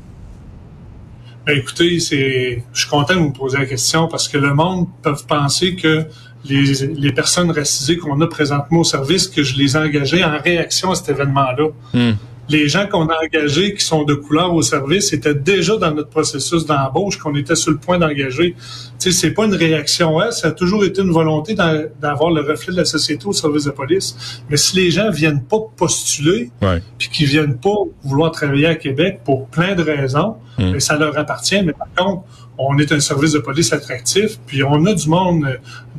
Ben, 1.47 1.57
écoutez, 1.57 2.01
c'est, 2.01 2.63
je 2.73 2.81
suis 2.81 2.89
content 2.89 3.15
de 3.15 3.21
vous 3.21 3.33
poser 3.33 3.59
la 3.59 3.67
question 3.67 4.09
parce 4.09 4.29
que 4.29 4.39
le 4.39 4.55
monde 4.55 4.87
peut 5.03 5.15
penser 5.27 5.75
que 5.75 6.07
les, 6.45 6.87
les 6.87 7.13
personnes 7.13 7.51
racisées 7.51 7.97
qu'on 7.97 8.21
a 8.21 8.27
présentement 8.27 8.81
au 8.81 8.85
service, 8.85 9.27
que 9.29 9.43
je 9.43 9.57
les 9.57 9.77
ai 9.77 9.79
engagées 9.79 10.25
en 10.25 10.39
réaction 10.39 10.91
à 10.91 10.95
cet 10.95 11.09
événement-là. 11.09 11.69
Hmm. 11.93 12.13
Les 12.51 12.69
gens 12.69 12.87
qu'on 12.89 13.07
a 13.09 13.17
engagés 13.25 13.75
qui 13.75 13.85
sont 13.85 14.03
de 14.05 14.15
couleur 14.15 14.53
au 14.53 14.63
service 14.63 15.13
étaient 15.13 15.35
déjà 15.35 15.77
dans 15.77 15.93
notre 15.95 16.09
processus 16.11 16.67
d'embauche 16.67 17.17
qu'on 17.19 17.35
était 17.37 17.55
sur 17.55 17.71
le 17.71 17.77
point 17.79 17.99
d'engager. 17.99 18.55
Tu 18.99 19.13
sais, 19.13 19.13
c'est 19.13 19.31
pas 19.31 19.45
une 19.47 19.55
réaction, 19.55 20.19
hein, 20.21 20.31
ça 20.33 20.49
a 20.49 20.51
toujours 20.51 20.85
été 20.85 21.01
une 21.03 21.13
volonté 21.13 21.55
d'avoir 21.55 22.31
le 22.33 22.41
reflet 22.43 22.73
de 22.73 22.79
la 22.79 22.85
société 22.85 23.25
au 23.27 23.33
service 23.33 23.65
de 23.65 23.71
police. 23.71 24.43
Mais 24.51 24.57
si 24.57 24.75
les 24.77 24.91
gens 24.91 25.11
viennent 25.11 25.45
pas 25.45 25.59
postuler, 25.77 26.51
Ouais. 26.61 26.83
puis 26.99 27.09
qui 27.09 27.25
viennent 27.25 27.57
pas 27.59 27.77
vouloir 28.03 28.33
travailler 28.33 28.67
à 28.67 28.75
Québec 28.75 29.21
pour 29.25 29.47
plein 29.47 29.75
de 29.77 29.83
raisons, 29.83 30.35
Mm. 30.59 30.73
mais 30.73 30.81
ça 30.81 30.97
leur 30.99 31.17
appartient. 31.17 31.63
Mais 31.63 31.73
par 31.73 31.89
contre, 31.97 32.25
on 32.59 32.77
est 32.79 32.91
un 32.93 33.01
service 33.01 33.33
de 33.33 33.39
police 33.39 33.73
attractif, 33.73 34.39
puis 34.47 34.63
on 34.65 34.85
a 34.87 34.93
du 34.93 35.09
monde 35.09 35.47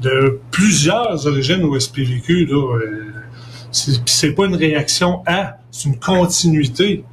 de 0.02 0.40
plusieurs 0.52 1.26
origines 1.26 1.64
au 1.64 1.80
SPVQ. 1.80 2.46
Là, 2.46 2.56
euh, 2.78 3.06
c'est, 3.71 4.31
pas 4.31 4.45
une 4.45 4.55
réaction 4.55 5.23
à, 5.25 5.57
c'est 5.71 5.89
une 5.89 5.97
continuité 5.97 7.03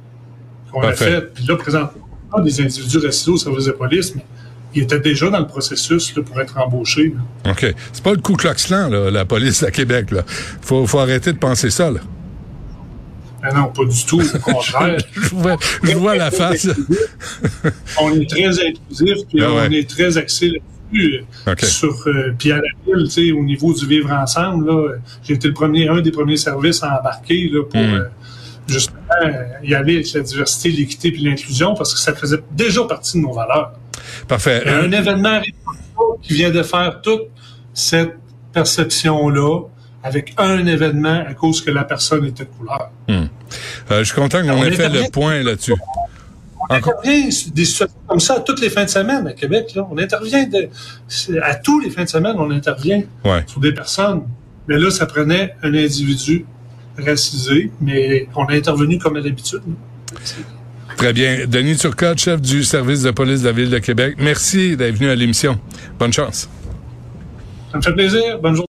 qu'on 0.71 0.81
a 0.81 0.93
faite. 0.93 1.33
Puis 1.33 1.45
là, 1.45 1.55
présentement, 1.55 2.39
des 2.43 2.61
individus 2.61 2.97
restés 2.99 3.31
au 3.31 3.37
service 3.37 3.65
de 3.65 3.71
police, 3.71 4.13
mais 4.15 4.23
ils 4.75 4.83
étaient 4.83 4.99
déjà 4.99 5.29
dans 5.29 5.39
le 5.39 5.47
processus 5.47 6.15
là, 6.15 6.23
pour 6.23 6.39
être 6.39 6.57
embauchés. 6.57 7.13
là. 7.45 7.51
OK. 7.51 7.73
C'est 7.91 8.03
pas 8.03 8.11
le 8.11 8.17
Klan, 8.17 8.89
là, 8.89 9.09
la 9.09 9.25
police 9.25 9.63
à 9.63 9.71
Québec. 9.71 10.11
Là. 10.11 10.23
Faut, 10.61 10.85
faut 10.85 10.99
arrêter 10.99 11.33
de 11.33 11.37
penser 11.37 11.69
ça. 11.69 11.89
Là. 11.89 11.99
Mais 13.41 13.53
non, 13.53 13.67
pas 13.67 13.85
du 13.85 14.05
tout, 14.05 14.21
au 14.21 14.39
contraire. 14.53 14.97
Je 15.13 15.29
vois, 15.29 15.57
je 15.81 15.93
vois 15.93 16.15
la 16.17 16.29
face. 16.29 16.65
là. 16.65 16.73
on 18.01 18.13
est 18.13 18.29
très 18.29 18.49
inclusif, 18.49 19.25
puis 19.29 19.41
Ah 19.41 19.53
ouais. 19.53 19.67
on 19.69 19.71
est 19.71 19.89
très 19.89 20.17
axé 20.17 20.61
là-dessus. 20.93 21.23
euh. 21.47 21.55
Sur, 21.67 22.07
euh, 22.07 22.33
puis 22.37 22.51
à 22.51 22.57
la 22.57 22.61
ville, 22.85 23.05
tu 23.05 23.27
sais, 23.27 23.31
au 23.31 23.43
niveau 23.43 23.73
du 23.73 23.85
vivre 23.85 24.11
ensemble, 24.11 24.67
là, 24.67 24.93
j'ai 25.23 25.33
été 25.35 25.47
le 25.47 25.53
premier, 25.53 25.87
un 25.87 26.01
des 26.01 26.11
premiers 26.11 26.37
services 26.37 26.83
à 26.83 26.99
embarquer 26.99 27.49
là, 27.51 27.63
pour 27.63 27.79
Mm. 27.81 27.93
euh, 27.95 28.03
justement 28.67 28.97
euh, 29.25 29.31
y 29.63 29.73
aller 29.73 29.95
avec 29.95 30.13
la 30.13 30.21
diversité, 30.21 30.69
l'équité 30.71 31.11
puis 31.11 31.23
l'inclusion, 31.23 31.73
parce 31.75 31.93
que 31.93 31.99
ça 31.99 32.13
faisait 32.13 32.39
déjà 32.51 32.83
partie 32.83 33.17
de 33.17 33.23
nos 33.23 33.33
valeurs. 33.33 33.73
Parfait. 34.27 34.63
Et 34.65 34.69
un 34.69 34.91
événement 34.91 35.41
qui 36.21 36.33
vient 36.33 36.51
de 36.51 36.63
faire 36.63 37.01
toute 37.01 37.23
cette 37.73 38.15
perception-là 38.53 39.61
avec 40.03 40.33
un 40.37 40.65
événement 40.65 41.23
à 41.27 41.33
cause 41.33 41.61
que 41.61 41.71
la 41.71 41.83
personne 41.83 42.25
était 42.25 42.45
de 42.45 42.49
couleur. 42.49 42.89
Euh, 43.09 43.25
je 43.89 44.03
suis 44.03 44.15
content 44.15 44.41
qu'on 44.41 44.49
On 44.51 44.63
ait 44.63 44.71
fait 44.71 44.87
le 44.89 45.09
point 45.11 45.43
là-dessus. 45.43 45.73
On 46.69 46.75
intervient 46.75 47.31
sur 47.31 47.51
des 47.51 47.65
situations 47.65 47.95
comme 48.07 48.19
ça 48.19 48.39
toutes 48.45 48.61
les 48.61 48.69
fins 48.69 48.85
de 48.85 48.89
semaine 48.89 49.25
à 49.27 49.33
Québec. 49.33 49.71
Là. 49.75 49.87
On 49.89 49.97
intervient 49.97 50.45
de, 50.45 50.69
à 51.41 51.55
tous 51.55 51.79
les 51.79 51.89
fins 51.89 52.03
de 52.03 52.09
semaine, 52.09 52.35
on 52.37 52.51
intervient 52.51 53.01
Ouais. 53.25 53.43
sur 53.47 53.59
des 53.59 53.73
personnes. 53.73 54.23
Mais 54.67 54.77
là, 54.77 54.91
ça 54.91 55.05
prenait 55.07 55.55
un 55.63 55.73
individu 55.73 56.45
racisé, 56.97 57.71
mais 57.81 58.27
on 58.35 58.45
a 58.45 58.53
intervenu 58.53 58.99
comme 58.99 59.15
à 59.15 59.19
l'habitude. 59.21 59.61
Très 60.97 61.13
bien. 61.13 61.45
Denis 61.47 61.77
Turcotte, 61.77 62.19
chef 62.19 62.41
du 62.41 62.63
service 62.63 63.03
de 63.03 63.11
police 63.11 63.41
de 63.41 63.47
la 63.47 63.51
Ville 63.53 63.69
de 63.69 63.79
Québec. 63.79 64.15
Merci 64.19 64.75
d'être 64.75 64.95
venu 64.95 65.09
à 65.09 65.15
l'émission. 65.15 65.57
Bonne 65.97 66.11
chance. 66.13 66.49
Ça 67.71 67.77
me 67.77 67.81
fait 67.81 67.93
plaisir. 67.93 68.39
Bonne 68.39 68.55
journée. 68.55 68.57